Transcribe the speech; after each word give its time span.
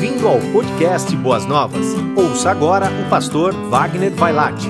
Bem-vindo 0.00 0.26
ao 0.26 0.40
podcast 0.50 1.14
Boas 1.14 1.44
Novas. 1.44 1.88
Ouça 2.16 2.50
agora 2.50 2.86
o 2.86 3.10
pastor 3.10 3.52
Wagner 3.68 4.10
Vailate. 4.12 4.66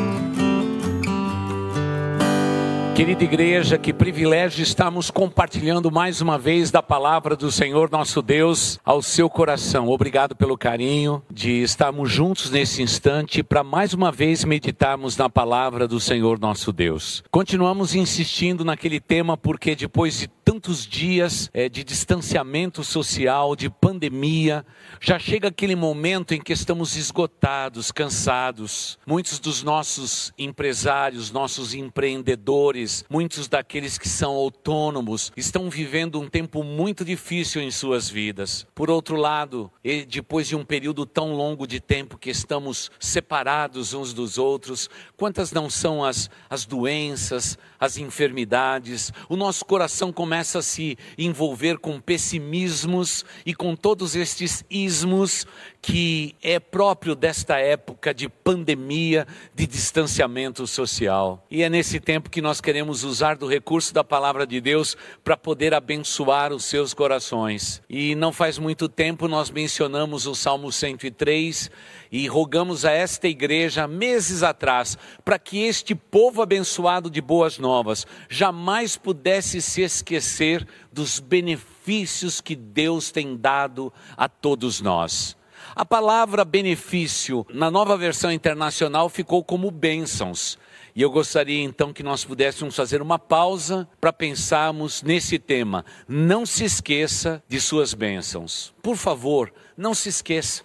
Querida 2.97 3.23
igreja, 3.23 3.79
que 3.79 3.93
privilégio 3.93 4.63
estamos 4.63 5.09
compartilhando 5.09 5.89
mais 5.89 6.21
uma 6.21 6.37
vez 6.37 6.73
da 6.73 6.83
palavra 6.83 7.37
do 7.37 7.51
Senhor 7.51 7.89
nosso 7.93 8.21
Deus 8.21 8.81
ao 8.85 9.01
seu 9.01 9.31
coração. 9.31 9.89
Obrigado 9.89 10.35
pelo 10.35 10.59
carinho 10.59 11.23
de 11.31 11.63
estarmos 11.63 12.11
juntos 12.11 12.51
nesse 12.51 12.83
instante 12.83 13.41
para 13.43 13.63
mais 13.63 13.95
uma 13.95 14.11
vez 14.11 14.45
meditarmos 14.45 15.17
na 15.17 15.31
palavra 15.31 15.87
do 15.87 16.01
Senhor 16.01 16.41
nosso 16.41 16.73
Deus. 16.73 17.23
Continuamos 17.31 17.95
insistindo 17.95 18.65
naquele 18.65 18.99
tema 18.99 19.37
porque 19.37 19.77
depois 19.77 20.19
de 20.19 20.29
tantos 20.51 20.85
dias 20.85 21.49
é, 21.55 21.69
de 21.69 21.85
distanciamento 21.85 22.83
social, 22.83 23.55
de 23.55 23.71
pandemia, 23.71 24.67
já 25.01 25.17
chega 25.17 25.47
aquele 25.47 25.77
momento 25.77 26.35
em 26.35 26.41
que 26.41 26.53
estamos 26.53 26.97
esgotados, 26.97 27.93
cansados. 27.93 28.99
Muitos 29.07 29.39
dos 29.39 29.63
nossos 29.63 30.33
empresários, 30.37 31.31
nossos 31.31 31.73
empreendedores, 31.73 33.05
muitos 33.09 33.47
daqueles 33.47 33.97
que 33.97 34.09
são 34.09 34.33
autônomos, 34.33 35.31
estão 35.37 35.71
vivendo 35.71 36.21
um 36.21 36.29
tempo 36.29 36.65
muito 36.65 37.05
difícil 37.05 37.63
em 37.63 37.71
suas 37.71 38.11
vidas. 38.11 38.67
Por 38.75 38.91
outro 38.91 39.15
lado, 39.15 39.71
depois 40.09 40.49
de 40.49 40.57
um 40.57 40.65
período 40.65 41.07
tão 41.07 41.33
longo 41.33 41.65
de 41.65 41.79
tempo 41.79 42.19
que 42.19 42.29
estamos 42.29 42.91
separados 42.99 43.95
uns 43.95 44.13
dos 44.13 44.37
outros, 44.37 44.91
quantas 45.17 45.53
não 45.53 45.71
são 45.71 46.05
as, 46.05 46.29
as 46.51 46.67
doenças, 46.67 47.57
as 47.79 47.99
enfermidades, 47.99 49.13
o 49.29 49.37
nosso 49.37 49.65
coração 49.65 50.13
começa 50.13 50.40
a 50.41 50.63
se 50.63 50.97
envolver 51.19 51.79
com 51.79 52.01
pessimismos 52.01 53.25
e 53.45 53.55
com 53.55 53.77
todos 53.77 54.17
estes 54.17 54.65
ismos 54.71 55.47
que 55.83 56.37
é 56.43 56.61
próprio 56.61 57.15
desta 57.15 57.59
época 57.59 58.13
de 58.13 58.29
pandemia, 58.29 59.27
de 59.55 59.67
distanciamento 59.67 60.67
social. 60.67 61.45
E 61.51 61.63
é 61.63 61.71
nesse 61.71 61.99
tempo 61.99 62.29
que 62.29 62.43
nós 62.43 62.61
queremos 62.61 63.03
usar 63.03 63.37
do 63.37 63.47
recurso 63.47 63.95
da 63.95 64.05
palavra 64.05 64.47
de 64.47 64.61
Deus 64.61 64.97
para 65.25 65.37
poder 65.37 65.73
abençoar 65.73 66.53
os 66.53 66.65
seus 66.65 66.93
corações. 66.93 67.83
E 67.89 68.15
não 68.15 68.31
faz 68.33 68.59
muito 68.59 68.89
tempo 68.89 69.27
nós 69.27 69.51
mencionamos 69.51 70.27
o 70.27 70.35
Salmo 70.35 70.71
103 70.71 71.71
e 72.13 72.27
rogamos 72.27 72.85
a 72.85 72.91
esta 72.91 73.27
igreja 73.27 73.89
meses 73.89 74.43
atrás 74.43 74.99
para 75.25 75.39
que 75.39 75.63
este 75.63 75.95
povo 75.95 76.43
abençoado 76.43 77.09
de 77.09 77.23
boas 77.23 77.59
novas 77.59 78.07
jamais 78.29 78.97
pudesse 78.97 79.63
se 79.63 79.81
esquecer 79.81 80.67
dos 80.93 81.21
benefícios 81.21 82.41
que 82.41 82.55
Deus 82.55 83.11
tem 83.11 83.35
dado 83.37 83.93
a 84.17 84.29
todos 84.29 84.81
nós. 84.81 85.40
A 85.75 85.85
palavra 85.85 86.45
benefício 86.45 87.47
na 87.53 87.71
nova 87.71 87.97
versão 87.97 88.33
internacional 88.33 89.09
ficou 89.09 89.45
como 89.45 89.71
bênçãos. 89.71 90.59
E 90.95 91.03
eu 91.03 91.11
gostaria 91.11 91.63
então 91.63 91.93
que 91.93 92.03
nós 92.03 92.25
pudéssemos 92.25 92.75
fazer 92.75 93.01
uma 93.01 93.19
pausa 93.19 93.89
para 94.01 94.13
pensarmos 94.13 95.03
nesse 95.03 95.39
tema. 95.39 95.85
Não 96.09 96.45
se 96.45 96.65
esqueça 96.65 97.43
de 97.49 97.61
suas 97.61 97.95
bênçãos. 97.95 98.75
Por 98.83 98.97
favor, 98.97 99.53
não 99.77 99.95
se 99.95 100.09
esqueça. 100.09 100.65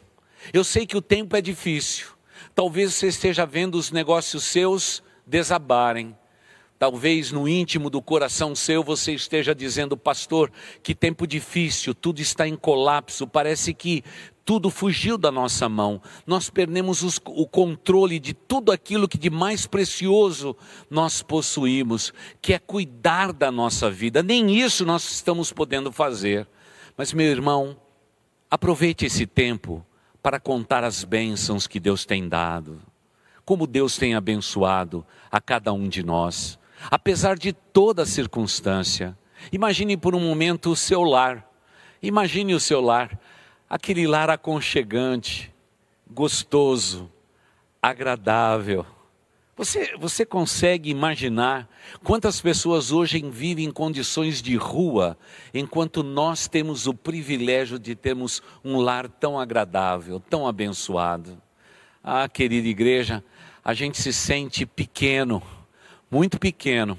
Eu 0.52 0.64
sei 0.64 0.88
que 0.88 0.98
o 0.98 1.02
tempo 1.02 1.36
é 1.36 1.42
difícil. 1.42 2.08
Talvez 2.56 2.94
você 2.94 3.08
esteja 3.08 3.46
vendo 3.46 3.76
os 3.76 3.92
negócios 3.92 4.44
seus 4.44 5.04
desabarem. 5.26 6.16
Talvez 6.78 7.32
no 7.32 7.48
íntimo 7.48 7.90
do 7.90 8.02
coração 8.02 8.54
seu 8.54 8.84
você 8.84 9.14
esteja 9.14 9.56
dizendo, 9.56 9.96
pastor, 9.96 10.52
que 10.84 10.94
tempo 10.94 11.26
difícil, 11.26 11.96
tudo 11.96 12.20
está 12.20 12.48
em 12.48 12.56
colapso, 12.56 13.26
parece 13.26 13.74
que 13.74 14.04
tudo 14.44 14.70
fugiu 14.70 15.18
da 15.18 15.32
nossa 15.32 15.68
mão. 15.68 16.02
Nós 16.28 16.50
perdemos 16.50 17.02
os, 17.02 17.20
o 17.26 17.48
controle 17.48 18.20
de 18.20 18.34
tudo 18.34 18.72
aquilo 18.72 19.08
que 19.08 19.18
de 19.18 19.30
mais 19.30 19.66
precioso 19.66 20.56
nós 20.90 21.24
possuímos, 21.24 22.14
que 22.42 22.54
é 22.54 22.60
cuidar 22.60 23.34
da 23.34 23.52
nossa 23.52 23.90
vida. 23.90 24.22
Nem 24.22 24.56
isso 24.56 24.86
nós 24.86 25.10
estamos 25.10 25.52
podendo 25.52 25.92
fazer. 25.92 26.48
Mas, 26.96 27.12
meu 27.12 27.26
irmão, 27.26 27.76
aproveite 28.52 29.06
esse 29.06 29.26
tempo 29.26 29.84
para 30.22 30.40
contar 30.40 30.84
as 30.84 31.04
bênçãos 31.04 31.68
que 31.68 31.80
Deus 31.80 32.06
tem 32.06 32.28
dado, 32.28 32.82
como 33.44 33.66
Deus 33.66 33.98
tem 33.98 34.14
abençoado 34.14 35.06
a 35.32 35.42
cada 35.42 35.74
um 35.74 35.88
de 35.88 36.04
nós, 36.04 36.60
apesar 36.90 37.38
de 37.38 37.54
toda 37.54 38.06
circunstância. 38.06 39.18
Imagine 39.52 39.98
por 39.98 40.16
um 40.16 40.20
momento 40.20 40.72
o 40.72 40.76
seu 40.76 41.04
lar, 41.04 41.48
imagine 42.02 42.54
o 42.54 42.60
seu 42.60 42.82
lar, 42.82 43.20
aquele 43.70 44.08
lar 44.08 44.30
aconchegante, 44.30 45.54
gostoso, 46.10 47.12
agradável 47.82 48.86
você, 49.58 49.96
você 49.98 50.26
consegue 50.26 50.90
imaginar 50.90 51.70
quantas 52.04 52.42
pessoas 52.42 52.92
hoje 52.92 53.22
vivem 53.30 53.66
em 53.66 53.72
condições 53.72 54.42
de 54.42 54.58
rua, 54.58 55.18
enquanto 55.54 56.04
nós 56.04 56.46
temos 56.46 56.88
o 56.88 56.94
privilégio 56.94 57.80
de 57.80 57.96
termos 57.96 58.44
um 58.66 58.78
lar 58.78 59.08
tão 59.08 59.40
agradável, 59.40 60.20
tão 60.20 60.46
abençoado? 60.46 61.42
Ah, 62.04 62.28
querida 62.28 62.68
igreja, 62.68 63.24
a 63.64 63.74
gente 63.74 63.98
se 63.98 64.12
sente 64.12 64.66
pequeno, 64.66 65.42
muito 66.10 66.40
pequeno, 66.40 66.98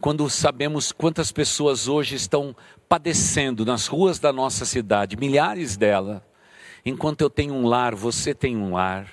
quando 0.00 0.28
sabemos 0.28 0.92
quantas 0.92 1.32
pessoas 1.32 1.88
hoje 1.88 2.16
estão 2.16 2.54
padecendo 2.88 3.64
nas 3.64 3.86
ruas 3.86 4.18
da 4.18 4.32
nossa 4.32 4.64
cidade, 4.64 5.16
milhares 5.16 5.76
delas. 5.76 6.20
Enquanto 6.84 7.22
eu 7.22 7.30
tenho 7.30 7.54
um 7.54 7.66
lar, 7.66 7.94
você 7.94 8.34
tem 8.34 8.56
um 8.56 8.74
lar. 8.74 9.10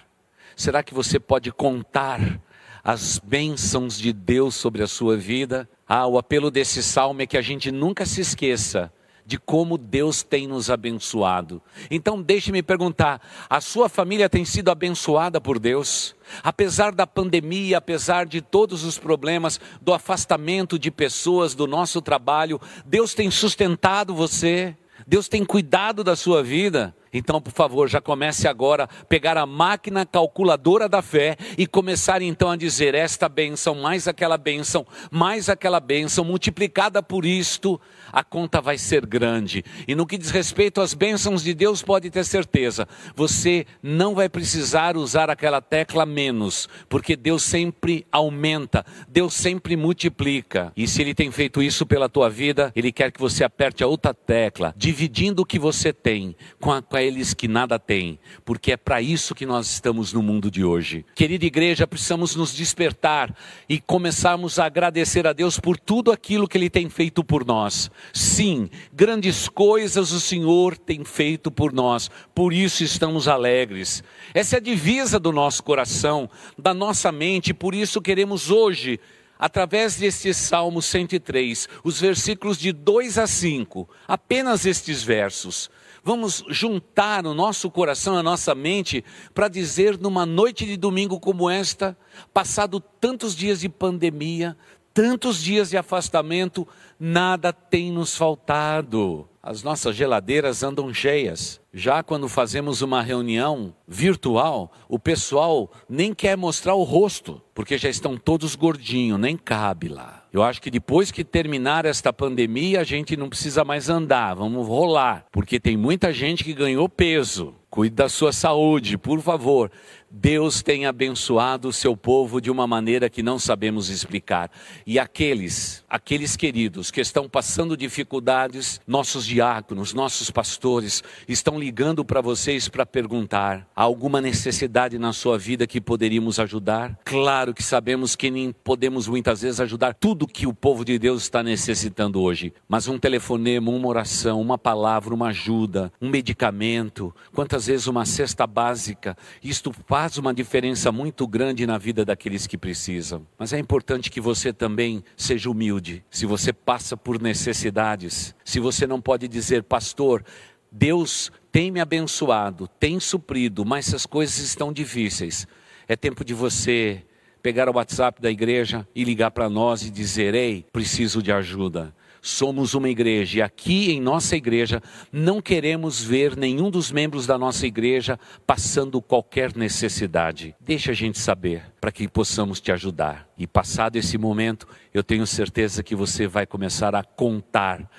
Será 0.56 0.84
que 0.84 0.94
você 0.94 1.20
pode 1.20 1.52
contar 1.52 2.40
as 2.84 3.18
bênçãos 3.18 3.98
de 3.98 4.12
Deus 4.12 4.56
sobre 4.56 4.84
a 4.84 4.88
sua 4.88 5.16
vida. 5.16 5.70
Ah, 5.88 6.06
o 6.06 6.18
apelo 6.18 6.52
desse 6.52 6.84
salmo 6.84 7.22
é 7.22 7.26
que 7.26 7.38
a 7.38 7.42
gente 7.42 7.72
nunca 7.72 8.06
se 8.06 8.20
esqueça 8.20 8.92
de 9.26 9.38
como 9.38 9.78
Deus 9.78 10.24
tem 10.24 10.48
nos 10.48 10.70
abençoado. 10.70 11.62
Então, 11.90 12.22
deixe-me 12.22 12.62
perguntar: 12.62 13.22
a 13.50 13.62
sua 13.62 13.88
família 13.88 14.30
tem 14.30 14.46
sido 14.46 14.70
abençoada 14.70 15.40
por 15.40 15.60
Deus? 15.60 16.16
Apesar 16.44 16.94
da 16.94 17.06
pandemia, 17.06 17.78
apesar 17.78 18.26
de 18.26 18.42
todos 18.42 18.84
os 18.84 18.98
problemas, 18.98 19.60
do 19.82 19.94
afastamento 19.94 20.80
de 20.80 20.90
pessoas 20.90 21.54
do 21.54 21.68
nosso 21.68 22.02
trabalho, 22.02 22.60
Deus 22.86 23.14
tem 23.14 23.30
sustentado 23.30 24.14
você? 24.16 24.76
Deus 25.06 25.28
tem 25.28 25.44
cuidado 25.44 26.04
da 26.04 26.16
sua 26.16 26.42
vida? 26.42 26.96
Então, 27.14 27.40
por 27.40 27.54
favor, 27.54 27.88
já 27.88 28.02
comece 28.02 28.48
agora 28.48 28.86
a 28.86 29.06
pegar 29.06 29.38
a 29.38 29.46
máquina 29.46 30.04
calculadora 30.04 30.90
da 30.90 31.02
fé 31.02 31.38
e 31.58 31.68
começar 31.68 32.22
então 32.24 32.50
a 32.50 32.56
dizer: 32.56 32.96
esta 32.96 33.30
bênção, 33.30 33.76
mais 33.76 34.08
aquela 34.08 34.38
bênção, 34.38 34.86
mais 35.12 35.48
aquela 35.48 35.80
bênção, 35.80 36.26
multiplicada 36.26 37.04
por 37.04 37.24
isto, 37.24 37.80
a 38.14 38.24
conta 38.24 38.62
vai 38.62 38.78
ser 38.78 39.08
grande. 39.08 39.66
E 39.88 39.96
no 39.96 40.06
que 40.06 40.20
diz 40.20 40.30
respeito 40.30 40.80
às 40.80 40.94
bênçãos 40.94 41.44
de 41.44 41.56
Deus, 41.56 41.82
pode 41.82 42.12
ter 42.12 42.24
certeza, 42.24 42.88
você 43.16 43.66
não 43.82 44.14
vai 44.14 44.30
precisar 44.30 44.96
usar 44.96 45.32
aquela 45.32 45.60
tecla 45.60 46.06
menos, 46.06 46.70
porque 46.88 47.16
Deus 47.16 47.42
sempre 47.42 48.06
aumenta, 48.12 48.86
Deus 49.10 49.34
sempre 49.34 49.76
multiplica. 49.76 50.72
E 50.78 50.88
se 50.88 51.02
Ele 51.02 51.16
tem 51.16 51.32
feito 51.32 51.64
isso 51.64 51.88
pela 51.88 52.08
tua 52.08 52.30
vida, 52.30 52.72
Ele 52.76 52.92
quer 52.92 53.12
que 53.12 53.20
você 53.20 53.44
aperte 53.44 53.84
a 53.84 53.88
outra 53.88 54.14
tecla, 54.14 54.76
dividindo 54.78 55.42
o 55.42 55.46
que 55.46 55.58
você 55.58 55.92
tem 55.92 56.36
com 56.60 56.72
a, 56.72 56.82
com 56.82 56.96
a 56.96 57.02
eles 57.02 57.34
que 57.34 57.48
nada 57.48 57.80
têm, 57.80 58.20
porque 58.46 58.74
é 58.74 58.78
para 58.78 59.02
isso 59.02 59.34
que 59.34 59.46
nós 59.46 59.68
estamos 59.72 60.14
no 60.14 60.22
mundo 60.22 60.52
de 60.52 60.64
hoje. 60.64 61.04
Querida 61.16 61.46
igreja, 61.46 61.88
precisamos 61.88 62.36
nos 62.36 62.54
despertar 62.54 63.36
e 63.68 63.80
começarmos 63.80 64.60
a 64.60 64.66
agradecer 64.66 65.26
a 65.26 65.34
Deus 65.34 65.60
por 65.60 65.80
tudo 65.80 66.12
aquilo 66.12 66.48
que 66.48 66.58
Ele 66.58 66.70
tem 66.70 66.90
feito 66.90 67.24
por 67.24 67.44
nós. 67.44 67.90
Sim, 68.12 68.70
grandes 68.92 69.48
coisas 69.48 70.12
o 70.12 70.20
Senhor 70.20 70.78
tem 70.78 71.04
feito 71.04 71.50
por 71.50 71.72
nós, 71.72 72.10
por 72.34 72.52
isso 72.52 72.84
estamos 72.84 73.28
alegres. 73.28 74.04
Essa 74.34 74.56
é 74.56 74.58
a 74.58 74.62
divisa 74.62 75.20
do 75.20 75.32
nosso 75.32 75.64
coração, 75.64 76.30
da 76.58 76.74
nossa 76.74 77.12
mente, 77.12 77.54
por 77.54 77.74
isso 77.74 78.02
queremos 78.02 78.52
hoje 78.52 79.00
através 79.38 79.98
deste 79.98 80.34
Salmo 80.34 80.82
103, 80.82 81.68
os 81.84 82.00
versículos 82.00 82.58
de 82.58 82.72
2 82.72 83.18
a 83.18 83.28
5, 83.28 83.90
apenas 84.08 84.66
estes 84.66 85.04
versos, 85.04 85.70
vamos 86.04 86.44
juntar 86.50 87.26
o 87.26 87.34
nosso 87.34 87.70
coração, 87.72 88.16
a 88.16 88.24
nossa 88.24 88.54
mente, 88.54 89.04
para 89.34 89.48
dizer 89.48 89.98
numa 89.98 90.26
noite 90.26 90.66
de 90.66 90.78
domingo 90.78 91.20
como 91.20 91.50
esta, 91.50 91.98
passado 92.34 92.80
tantos 92.80 93.36
dias 93.36 93.60
de 93.62 93.70
pandemia, 93.70 94.58
tantos 94.94 95.42
dias 95.42 95.70
de 95.70 95.78
afastamento, 95.78 96.68
nada 97.00 97.52
tem 97.52 97.92
nos 97.92 98.16
faltado. 98.16 99.28
As 99.42 99.62
nossas 99.62 99.96
geladeiras 99.96 100.64
andam 100.64 100.94
cheias. 100.94 101.60
Já 101.74 102.02
quando 102.02 102.30
fazemos 102.30 102.82
uma 102.82 103.02
reunião 103.02 103.76
virtual, 103.86 104.72
o 104.88 104.98
pessoal 104.98 105.70
nem 105.90 106.14
quer 106.14 106.38
mostrar 106.38 106.76
o 106.76 106.84
rosto, 106.84 107.42
porque 107.54 107.78
já 107.78 107.90
estão 107.90 108.16
todos 108.16 108.56
gordinhos, 108.56 109.20
nem 109.20 109.36
cabe 109.36 109.90
lá. 109.90 110.24
Eu 110.32 110.44
acho 110.44 110.62
que 110.62 110.72
depois 110.72 111.12
que 111.12 111.26
terminar 111.26 111.86
esta 111.86 112.14
pandemia, 112.14 112.80
a 112.80 112.84
gente 112.86 113.18
não 113.18 113.28
precisa 113.28 113.66
mais 113.66 113.90
andar, 113.90 114.36
vamos 114.36 114.66
rolar, 114.66 115.26
porque 115.32 115.60
tem 115.60 115.76
muita 115.76 116.14
gente 116.14 116.44
que 116.44 116.54
ganhou 116.54 116.88
peso 116.88 117.54
cuide 117.74 117.96
da 117.96 118.08
sua 118.08 118.32
saúde, 118.32 119.00
por 119.00 119.20
favor. 119.20 119.72
Deus 120.16 120.62
tem 120.62 120.86
abençoado 120.86 121.68
o 121.68 121.74
seu 121.74 121.98
povo 121.98 122.40
de 122.40 122.52
uma 122.52 122.68
maneira 122.68 123.10
que 123.10 123.24
não 123.24 123.40
sabemos 123.40 123.90
explicar. 123.90 124.52
E 124.86 125.00
aqueles, 125.00 125.84
aqueles 125.90 126.36
queridos 126.36 126.92
que 126.92 127.02
estão 127.02 127.28
passando 127.28 127.76
dificuldades, 127.76 128.80
nossos 128.86 129.26
diáconos, 129.26 129.92
nossos 129.92 130.30
pastores, 130.30 131.04
estão 131.28 131.60
ligando 131.60 132.06
para 132.06 132.22
vocês 132.22 132.70
para 132.70 132.86
perguntar: 132.86 133.68
há 133.76 133.82
alguma 133.82 134.22
necessidade 134.22 135.00
na 135.00 135.14
sua 135.14 135.36
vida 135.40 135.66
que 135.66 135.82
poderíamos 135.82 136.40
ajudar? 136.40 136.96
Claro 137.04 137.52
que 137.52 137.64
sabemos 137.64 138.16
que 138.16 138.30
nem 138.30 138.52
podemos 138.52 139.08
muitas 139.08 139.42
vezes 139.42 139.60
ajudar 139.62 139.96
tudo 139.96 140.28
que 140.28 140.46
o 140.46 140.54
povo 140.54 140.86
de 140.86 141.00
Deus 141.00 141.24
está 141.24 141.42
necessitando 141.42 142.22
hoje, 142.22 142.54
mas 142.70 142.88
um 142.88 143.00
telefonema, 143.00 143.72
uma 143.72 143.88
oração, 143.88 144.40
uma 144.40 144.60
palavra, 144.60 145.12
uma 145.12 145.30
ajuda, 145.30 145.92
um 146.00 146.08
medicamento, 146.08 147.16
quantas 147.34 147.66
vezes 147.66 147.88
uma 147.88 148.06
cesta 148.06 148.46
básica, 148.46 149.18
isto 149.44 149.74
faz 149.88 150.03
faz 150.04 150.18
uma 150.18 150.34
diferença 150.34 150.92
muito 150.92 151.26
grande 151.26 151.66
na 151.66 151.78
vida 151.78 152.04
daqueles 152.04 152.46
que 152.46 152.58
precisam. 152.58 153.26
Mas 153.40 153.54
é 153.54 153.58
importante 153.58 154.12
que 154.12 154.20
você 154.20 154.52
também 154.52 155.02
seja 155.16 155.50
humilde. 155.50 156.04
Se 156.10 156.26
você 156.26 156.52
passa 156.52 156.98
por 156.98 157.22
necessidades, 157.22 158.36
se 158.44 158.60
você 158.60 158.86
não 158.86 159.00
pode 159.00 159.30
dizer, 159.30 159.64
pastor, 159.64 160.22
Deus 160.70 161.32
tem 161.54 161.72
me 161.72 161.80
abençoado, 161.80 162.68
tem 162.68 163.00
suprido, 163.00 163.64
mas 163.64 163.88
essas 163.88 164.06
coisas 164.06 164.40
estão 164.40 164.74
difíceis. 164.74 165.48
É 165.88 165.96
tempo 165.96 166.26
de 166.26 166.34
você 166.34 167.02
pegar 167.42 167.70
o 167.70 167.76
WhatsApp 167.78 168.22
da 168.22 168.30
igreja 168.30 168.86
e 168.94 169.06
ligar 169.06 169.32
para 169.32 169.50
nós 169.50 169.84
e 169.84 169.90
dizer: 169.90 170.36
Ei, 170.36 170.66
preciso 170.74 171.24
de 171.24 171.32
ajuda 171.32 171.96
somos 172.24 172.74
uma 172.74 172.88
igreja 172.88 173.40
e 173.40 173.42
aqui 173.42 173.92
em 173.92 174.00
nossa 174.00 174.38
igreja 174.38 174.82
não 175.12 175.42
queremos 175.42 176.02
ver 176.02 176.38
nenhum 176.38 176.72
dos 176.72 176.90
membros 176.90 177.28
da 177.28 177.38
nossa 177.38 177.68
igreja 177.68 178.18
passando 178.48 179.02
qualquer 179.02 179.54
necessidade. 179.58 180.56
Deixa 180.62 180.92
a 180.92 180.96
gente 180.96 181.20
saber 181.20 181.64
para 181.82 181.92
que 181.92 182.08
possamos 182.08 182.62
te 182.62 182.72
ajudar. 182.72 183.28
E 183.38 183.46
passado 183.46 183.98
esse 183.98 184.18
momento, 184.18 184.66
eu 184.94 185.04
tenho 185.04 185.28
certeza 185.28 185.84
que 185.84 185.94
você 185.94 186.26
vai 186.26 186.46
começar 186.46 186.96
a 186.96 187.04
contar 187.04 187.90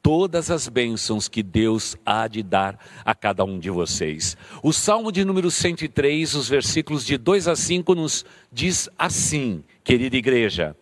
todas 0.00 0.48
as 0.48 0.68
bênçãos 0.68 1.26
que 1.26 1.42
Deus 1.42 1.96
há 2.06 2.28
de 2.28 2.42
dar 2.42 2.78
a 3.04 3.14
cada 3.16 3.44
um 3.44 3.58
de 3.58 3.70
vocês. 3.70 4.36
O 4.62 4.72
Salmo 4.72 5.10
de 5.10 5.24
número 5.24 5.50
103, 5.50 6.34
os 6.34 6.48
versículos 6.48 7.04
de 7.04 7.16
2 7.16 7.48
a 7.48 7.56
5 7.56 7.94
nos 7.96 8.24
diz 8.52 8.88
assim, 8.96 9.64
querida 9.82 10.16
igreja: 10.16 10.76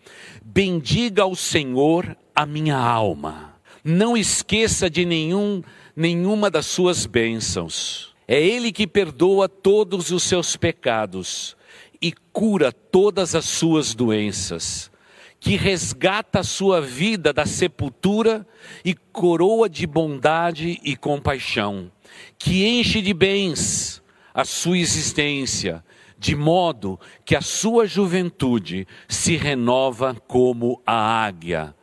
Bendiga 0.44 1.24
o 1.24 1.36
Senhor 1.36 2.16
a 2.40 2.46
minha 2.46 2.78
alma. 2.78 3.54
Não 3.84 4.16
esqueça 4.16 4.88
de 4.88 5.04
nenhum, 5.04 5.62
nenhuma 5.94 6.50
das 6.50 6.64
suas 6.64 7.04
bênçãos. 7.04 8.14
É 8.26 8.40
Ele 8.40 8.72
que 8.72 8.86
perdoa 8.86 9.46
todos 9.46 10.10
os 10.10 10.22
seus 10.22 10.56
pecados 10.56 11.54
e 12.00 12.14
cura 12.32 12.72
todas 12.72 13.34
as 13.34 13.44
suas 13.44 13.94
doenças, 13.94 14.90
que 15.38 15.54
resgata 15.54 16.40
a 16.40 16.42
sua 16.42 16.80
vida 16.80 17.30
da 17.30 17.44
sepultura 17.44 18.46
e 18.82 18.94
coroa 18.94 19.68
de 19.68 19.86
bondade 19.86 20.80
e 20.82 20.96
compaixão, 20.96 21.92
que 22.38 22.64
enche 22.66 23.02
de 23.02 23.12
bens 23.12 24.02
a 24.32 24.46
sua 24.46 24.78
existência, 24.78 25.84
de 26.18 26.34
modo 26.34 26.98
que 27.22 27.36
a 27.36 27.42
sua 27.42 27.86
juventude 27.86 28.86
se 29.06 29.36
renova 29.36 30.14
como 30.26 30.80
a 30.86 31.22
águia. 31.26 31.74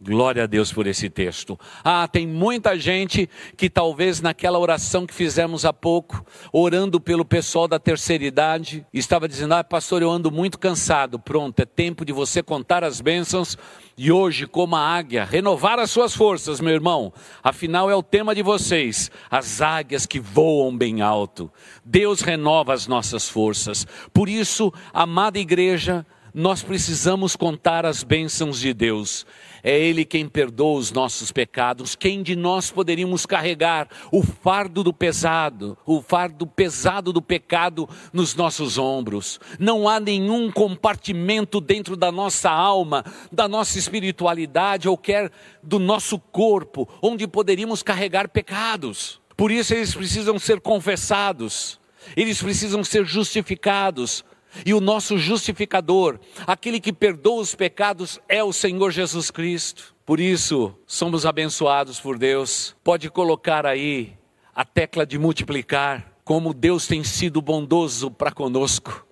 Glória 0.00 0.44
a 0.44 0.46
Deus 0.46 0.72
por 0.72 0.86
esse 0.86 1.10
texto. 1.10 1.58
Ah, 1.82 2.06
tem 2.06 2.24
muita 2.24 2.78
gente 2.78 3.28
que 3.56 3.68
talvez 3.68 4.20
naquela 4.20 4.56
oração 4.56 5.04
que 5.04 5.12
fizemos 5.12 5.64
há 5.64 5.72
pouco, 5.72 6.24
orando 6.52 7.00
pelo 7.00 7.24
pessoal 7.24 7.66
da 7.66 7.80
terceira 7.80 8.24
idade, 8.24 8.86
estava 8.94 9.26
dizendo: 9.26 9.54
Ah, 9.54 9.64
pastor, 9.64 10.00
eu 10.00 10.08
ando 10.08 10.30
muito 10.30 10.56
cansado. 10.56 11.18
Pronto, 11.18 11.58
é 11.58 11.64
tempo 11.64 12.04
de 12.04 12.12
você 12.12 12.44
contar 12.44 12.84
as 12.84 13.00
bênçãos 13.00 13.58
e 13.96 14.12
hoje, 14.12 14.46
como 14.46 14.76
a 14.76 14.80
águia, 14.80 15.24
renovar 15.24 15.80
as 15.80 15.90
suas 15.90 16.14
forças, 16.14 16.60
meu 16.60 16.72
irmão. 16.72 17.12
Afinal, 17.42 17.90
é 17.90 17.96
o 17.96 18.02
tema 18.02 18.36
de 18.36 18.42
vocês: 18.42 19.10
as 19.28 19.60
águias 19.60 20.06
que 20.06 20.20
voam 20.20 20.78
bem 20.78 21.02
alto. 21.02 21.50
Deus 21.84 22.20
renova 22.20 22.72
as 22.72 22.86
nossas 22.86 23.28
forças. 23.28 23.84
Por 24.14 24.28
isso, 24.28 24.72
amada 24.92 25.40
igreja, 25.40 26.06
nós 26.32 26.62
precisamos 26.62 27.34
contar 27.34 27.84
as 27.84 28.04
bênçãos 28.04 28.60
de 28.60 28.72
Deus. 28.72 29.26
É 29.62 29.78
Ele 29.78 30.04
quem 30.04 30.28
perdoa 30.28 30.78
os 30.78 30.92
nossos 30.92 31.32
pecados. 31.32 31.94
Quem 31.94 32.22
de 32.22 32.36
nós 32.36 32.70
poderíamos 32.70 33.26
carregar 33.26 33.88
o 34.12 34.22
fardo 34.22 34.82
do 34.82 34.92
pesado, 34.92 35.76
o 35.84 36.00
fardo 36.00 36.46
pesado 36.46 37.12
do 37.12 37.22
pecado 37.22 37.88
nos 38.12 38.34
nossos 38.34 38.78
ombros? 38.78 39.40
Não 39.58 39.88
há 39.88 39.98
nenhum 39.98 40.50
compartimento 40.50 41.60
dentro 41.60 41.96
da 41.96 42.12
nossa 42.12 42.50
alma, 42.50 43.04
da 43.30 43.48
nossa 43.48 43.78
espiritualidade 43.78 44.88
ou 44.88 44.96
quer 44.96 45.30
do 45.62 45.78
nosso 45.78 46.18
corpo, 46.18 46.88
onde 47.02 47.26
poderíamos 47.26 47.82
carregar 47.82 48.28
pecados. 48.28 49.20
Por 49.36 49.52
isso 49.52 49.72
eles 49.72 49.94
precisam 49.94 50.38
ser 50.38 50.60
confessados, 50.60 51.78
eles 52.16 52.42
precisam 52.42 52.82
ser 52.82 53.04
justificados, 53.04 54.24
e 54.64 54.74
o 54.74 54.80
nosso 54.80 55.18
justificador, 55.18 56.18
aquele 56.46 56.80
que 56.80 56.92
perdoa 56.92 57.40
os 57.42 57.54
pecados, 57.54 58.20
é 58.28 58.42
o 58.42 58.52
Senhor 58.52 58.90
Jesus 58.90 59.30
Cristo. 59.30 59.94
Por 60.04 60.18
isso, 60.18 60.74
somos 60.86 61.26
abençoados 61.26 62.00
por 62.00 62.18
Deus. 62.18 62.74
Pode 62.82 63.10
colocar 63.10 63.66
aí 63.66 64.16
a 64.54 64.64
tecla 64.64 65.06
de 65.06 65.18
multiplicar, 65.18 66.12
como 66.24 66.54
Deus 66.54 66.86
tem 66.86 67.04
sido 67.04 67.40
bondoso 67.40 68.10
para 68.10 68.32
conosco. 68.32 69.06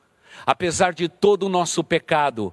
Apesar 0.44 0.92
de 0.92 1.08
todo 1.08 1.44
o 1.44 1.48
nosso 1.48 1.84
pecado, 1.84 2.52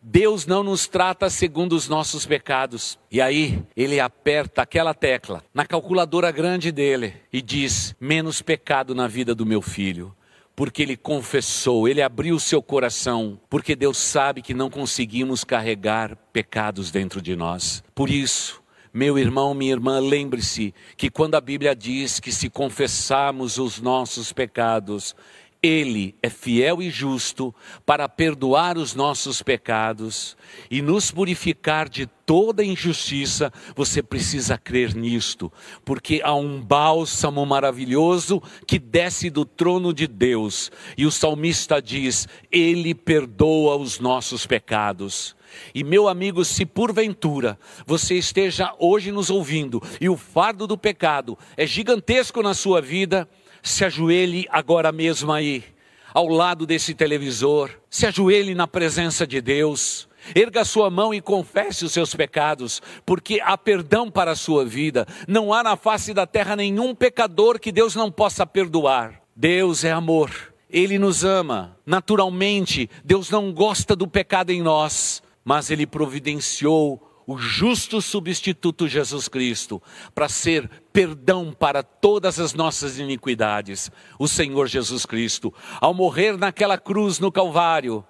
Deus 0.00 0.44
não 0.44 0.62
nos 0.62 0.86
trata 0.86 1.30
segundo 1.30 1.72
os 1.72 1.88
nossos 1.88 2.26
pecados. 2.26 2.98
E 3.10 3.20
aí, 3.20 3.62
ele 3.76 3.98
aperta 3.98 4.62
aquela 4.62 4.92
tecla 4.92 5.42
na 5.54 5.64
calculadora 5.64 6.30
grande 6.30 6.70
dele 6.70 7.14
e 7.32 7.40
diz: 7.40 7.94
menos 8.00 8.42
pecado 8.42 8.94
na 8.94 9.08
vida 9.08 9.34
do 9.34 9.46
meu 9.46 9.62
filho 9.62 10.14
porque 10.56 10.82
ele 10.82 10.96
confessou, 10.96 11.88
ele 11.88 12.00
abriu 12.02 12.38
seu 12.38 12.62
coração, 12.62 13.40
porque 13.48 13.74
Deus 13.74 13.98
sabe 13.98 14.42
que 14.42 14.54
não 14.54 14.70
conseguimos 14.70 15.44
carregar 15.44 16.16
pecados 16.32 16.90
dentro 16.90 17.20
de 17.20 17.34
nós. 17.34 17.82
Por 17.94 18.08
isso, 18.08 18.62
meu 18.92 19.18
irmão, 19.18 19.52
minha 19.54 19.72
irmã, 19.72 19.98
lembre-se 19.98 20.72
que 20.96 21.10
quando 21.10 21.34
a 21.34 21.40
Bíblia 21.40 21.74
diz 21.74 22.20
que 22.20 22.30
se 22.30 22.48
confessarmos 22.48 23.58
os 23.58 23.80
nossos 23.80 24.32
pecados, 24.32 25.16
ele 25.64 26.14
é 26.22 26.28
fiel 26.28 26.82
e 26.82 26.90
justo 26.90 27.54
para 27.86 28.06
perdoar 28.06 28.76
os 28.76 28.94
nossos 28.94 29.40
pecados 29.40 30.36
e 30.70 30.82
nos 30.82 31.10
purificar 31.10 31.88
de 31.88 32.04
toda 32.04 32.62
injustiça. 32.62 33.50
Você 33.74 34.02
precisa 34.02 34.58
crer 34.58 34.94
nisto, 34.94 35.50
porque 35.82 36.20
há 36.22 36.34
um 36.34 36.60
bálsamo 36.60 37.46
maravilhoso 37.46 38.42
que 38.66 38.78
desce 38.78 39.30
do 39.30 39.46
trono 39.46 39.94
de 39.94 40.06
Deus. 40.06 40.70
E 40.98 41.06
o 41.06 41.10
salmista 41.10 41.80
diz: 41.80 42.28
Ele 42.52 42.94
perdoa 42.94 43.76
os 43.76 43.98
nossos 43.98 44.46
pecados. 44.46 45.34
E 45.74 45.82
meu 45.82 46.08
amigo, 46.08 46.44
se 46.44 46.66
porventura 46.66 47.58
você 47.86 48.16
esteja 48.16 48.74
hoje 48.78 49.10
nos 49.12 49.30
ouvindo 49.30 49.80
e 49.98 50.10
o 50.10 50.16
fardo 50.16 50.66
do 50.66 50.76
pecado 50.76 51.38
é 51.56 51.66
gigantesco 51.66 52.42
na 52.42 52.54
sua 52.54 52.82
vida, 52.82 53.26
se 53.64 53.82
ajoelhe 53.82 54.46
agora 54.50 54.92
mesmo 54.92 55.32
aí, 55.32 55.64
ao 56.12 56.28
lado 56.28 56.66
desse 56.66 56.94
televisor, 56.94 57.70
se 57.88 58.06
ajoelhe 58.06 58.54
na 58.54 58.68
presença 58.68 59.26
de 59.26 59.40
Deus, 59.40 60.06
erga 60.34 60.64
sua 60.66 60.90
mão 60.90 61.14
e 61.14 61.20
confesse 61.20 61.84
os 61.84 61.92
seus 61.92 62.14
pecados, 62.14 62.82
porque 63.06 63.40
há 63.42 63.56
perdão 63.56 64.10
para 64.10 64.32
a 64.32 64.36
sua 64.36 64.66
vida. 64.66 65.08
Não 65.26 65.52
há 65.52 65.62
na 65.62 65.76
face 65.76 66.12
da 66.12 66.26
terra 66.26 66.54
nenhum 66.54 66.94
pecador 66.94 67.58
que 67.58 67.72
Deus 67.72 67.96
não 67.96 68.12
possa 68.12 68.46
perdoar. 68.46 69.22
Deus 69.34 69.82
é 69.82 69.90
amor, 69.90 70.30
Ele 70.70 70.98
nos 70.98 71.24
ama. 71.24 71.76
Naturalmente, 71.86 72.88
Deus 73.02 73.30
não 73.30 73.50
gosta 73.50 73.96
do 73.96 74.06
pecado 74.06 74.50
em 74.50 74.62
nós, 74.62 75.22
mas 75.42 75.70
Ele 75.70 75.86
providenciou 75.86 77.13
o 77.26 77.38
justo 77.38 78.00
substituto 78.02 78.88
Jesus 78.88 79.28
Cristo, 79.28 79.82
para 80.14 80.28
ser 80.28 80.68
perdão 80.92 81.52
para 81.52 81.82
todas 81.82 82.38
as 82.38 82.54
nossas 82.54 82.98
iniquidades. 82.98 83.90
O 84.18 84.28
Senhor 84.28 84.66
Jesus 84.68 85.06
Cristo, 85.06 85.52
ao 85.80 85.94
morrer 85.94 86.36
naquela 86.36 86.78
cruz 86.78 87.18
no 87.18 87.32
Calvário, 87.32 88.04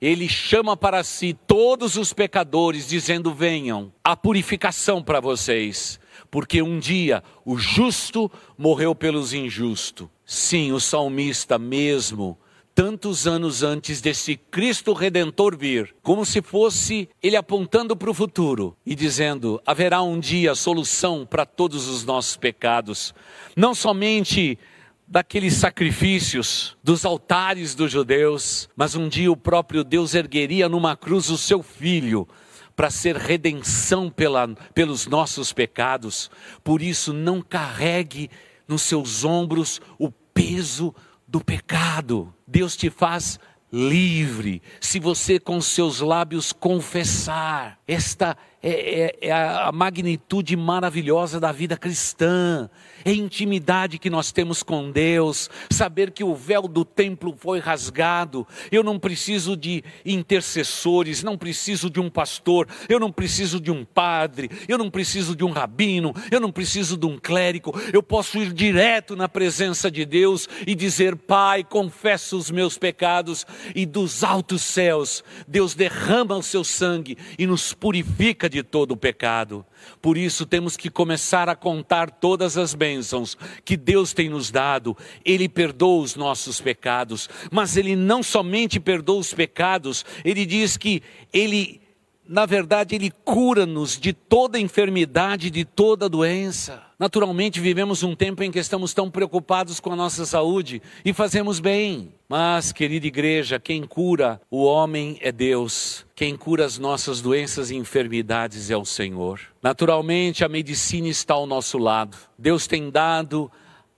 ele 0.00 0.28
chama 0.28 0.76
para 0.76 1.04
si 1.04 1.32
todos 1.32 1.96
os 1.96 2.12
pecadores, 2.12 2.88
dizendo: 2.88 3.32
Venham, 3.32 3.92
a 4.02 4.16
purificação 4.16 5.02
para 5.02 5.20
vocês, 5.20 6.00
porque 6.30 6.60
um 6.60 6.78
dia 6.78 7.22
o 7.44 7.56
justo 7.56 8.30
morreu 8.58 8.94
pelos 8.94 9.32
injustos. 9.32 10.08
Sim, 10.24 10.72
o 10.72 10.80
salmista 10.80 11.58
mesmo 11.58 12.38
tantos 12.74 13.26
anos 13.26 13.62
antes 13.62 14.00
desse 14.00 14.36
Cristo 14.36 14.92
redentor 14.92 15.56
vir, 15.56 15.94
como 16.02 16.24
se 16.24 16.40
fosse 16.40 17.08
ele 17.22 17.36
apontando 17.36 17.96
para 17.96 18.10
o 18.10 18.14
futuro 18.14 18.76
e 18.84 18.94
dizendo: 18.94 19.60
haverá 19.66 20.02
um 20.02 20.18
dia 20.18 20.54
solução 20.54 21.26
para 21.26 21.44
todos 21.44 21.88
os 21.88 22.04
nossos 22.04 22.36
pecados, 22.36 23.14
não 23.56 23.74
somente 23.74 24.58
daqueles 25.06 25.54
sacrifícios, 25.54 26.76
dos 26.82 27.04
altares 27.04 27.74
dos 27.74 27.92
judeus, 27.92 28.68
mas 28.74 28.94
um 28.94 29.08
dia 29.08 29.30
o 29.30 29.36
próprio 29.36 29.84
Deus 29.84 30.14
ergueria 30.14 30.68
numa 30.68 30.96
cruz 30.96 31.28
o 31.28 31.36
seu 31.36 31.62
filho 31.62 32.26
para 32.74 32.90
ser 32.90 33.16
redenção 33.16 34.08
pela, 34.08 34.48
pelos 34.74 35.06
nossos 35.06 35.52
pecados. 35.52 36.30
Por 36.64 36.80
isso, 36.80 37.12
não 37.12 37.42
carregue 37.42 38.30
nos 38.66 38.82
seus 38.82 39.22
ombros 39.22 39.82
o 39.98 40.10
peso 40.10 40.94
do 41.32 41.42
pecado. 41.42 42.32
Deus 42.46 42.76
te 42.76 42.90
faz 42.90 43.40
livre 43.72 44.60
se 44.78 45.00
você 45.00 45.40
com 45.40 45.62
seus 45.62 46.00
lábios 46.00 46.52
confessar. 46.52 47.80
Esta 47.88 48.36
é, 48.62 49.18
é, 49.22 49.28
é 49.28 49.32
a 49.32 49.70
magnitude 49.72 50.56
maravilhosa 50.56 51.40
da 51.40 51.50
vida 51.50 51.76
cristã 51.76 52.70
é 53.04 53.10
a 53.10 53.14
intimidade 53.14 53.98
que 53.98 54.10
nós 54.10 54.32
temos 54.32 54.62
com 54.62 54.90
Deus, 54.90 55.50
saber 55.70 56.10
que 56.10 56.22
o 56.24 56.34
véu 56.34 56.62
do 56.68 56.84
templo 56.84 57.34
foi 57.36 57.58
rasgado. 57.58 58.46
Eu 58.70 58.82
não 58.82 58.98
preciso 58.98 59.56
de 59.56 59.82
intercessores, 60.04 61.22
não 61.22 61.36
preciso 61.36 61.90
de 61.90 62.00
um 62.00 62.08
pastor, 62.08 62.68
eu 62.88 63.00
não 63.00 63.10
preciso 63.10 63.60
de 63.60 63.70
um 63.70 63.84
padre, 63.84 64.50
eu 64.68 64.78
não 64.78 64.90
preciso 64.90 65.34
de 65.34 65.44
um 65.44 65.50
rabino, 65.50 66.14
eu 66.30 66.40
não 66.40 66.52
preciso 66.52 66.96
de 66.96 67.06
um 67.06 67.18
clérigo. 67.18 67.72
Eu 67.92 68.02
posso 68.02 68.38
ir 68.38 68.52
direto 68.52 69.16
na 69.16 69.28
presença 69.28 69.90
de 69.90 70.04
Deus 70.04 70.48
e 70.66 70.74
dizer: 70.74 71.16
Pai, 71.16 71.64
confesso 71.64 72.36
os 72.36 72.50
meus 72.50 72.78
pecados, 72.78 73.46
e 73.74 73.84
dos 73.84 74.22
altos 74.22 74.62
céus, 74.62 75.24
Deus 75.46 75.74
derrama 75.74 76.36
o 76.36 76.42
seu 76.42 76.62
sangue 76.62 77.16
e 77.38 77.46
nos 77.46 77.74
purifica 77.74 78.48
de 78.52 78.62
todo 78.62 78.92
o 78.92 78.96
pecado. 78.96 79.64
Por 80.00 80.18
isso 80.18 80.44
temos 80.44 80.76
que 80.76 80.90
começar 80.90 81.48
a 81.48 81.56
contar 81.56 82.10
todas 82.10 82.58
as 82.58 82.74
bênçãos 82.74 83.36
que 83.64 83.76
Deus 83.76 84.12
tem 84.12 84.28
nos 84.28 84.50
dado. 84.50 84.96
Ele 85.24 85.48
perdoa 85.48 86.02
os 86.02 86.14
nossos 86.14 86.60
pecados, 86.60 87.28
mas 87.50 87.76
Ele 87.76 87.96
não 87.96 88.22
somente 88.22 88.78
perdoa 88.78 89.18
os 89.18 89.32
pecados, 89.32 90.04
Ele 90.24 90.44
diz 90.44 90.76
que 90.76 91.02
Ele, 91.32 91.80
na 92.28 92.44
verdade, 92.44 92.94
Ele 92.94 93.10
cura-nos 93.24 93.98
de 93.98 94.12
toda 94.12 94.60
enfermidade, 94.60 95.50
de 95.50 95.64
toda 95.64 96.08
doença. 96.08 96.91
Naturalmente, 97.02 97.58
vivemos 97.58 98.04
um 98.04 98.14
tempo 98.14 98.44
em 98.44 98.50
que 98.52 98.60
estamos 98.60 98.94
tão 98.94 99.10
preocupados 99.10 99.80
com 99.80 99.92
a 99.92 99.96
nossa 99.96 100.24
saúde 100.24 100.80
e 101.04 101.12
fazemos 101.12 101.58
bem. 101.58 102.14
Mas, 102.28 102.70
querida 102.70 103.08
igreja, 103.08 103.58
quem 103.58 103.82
cura 103.82 104.40
o 104.48 104.62
homem 104.62 105.18
é 105.20 105.32
Deus. 105.32 106.06
Quem 106.14 106.36
cura 106.36 106.64
as 106.64 106.78
nossas 106.78 107.20
doenças 107.20 107.72
e 107.72 107.74
enfermidades 107.74 108.70
é 108.70 108.76
o 108.76 108.84
Senhor. 108.84 109.40
Naturalmente, 109.60 110.44
a 110.44 110.48
medicina 110.48 111.08
está 111.08 111.34
ao 111.34 111.44
nosso 111.44 111.76
lado. 111.76 112.16
Deus 112.38 112.68
tem 112.68 112.88
dado 112.88 113.50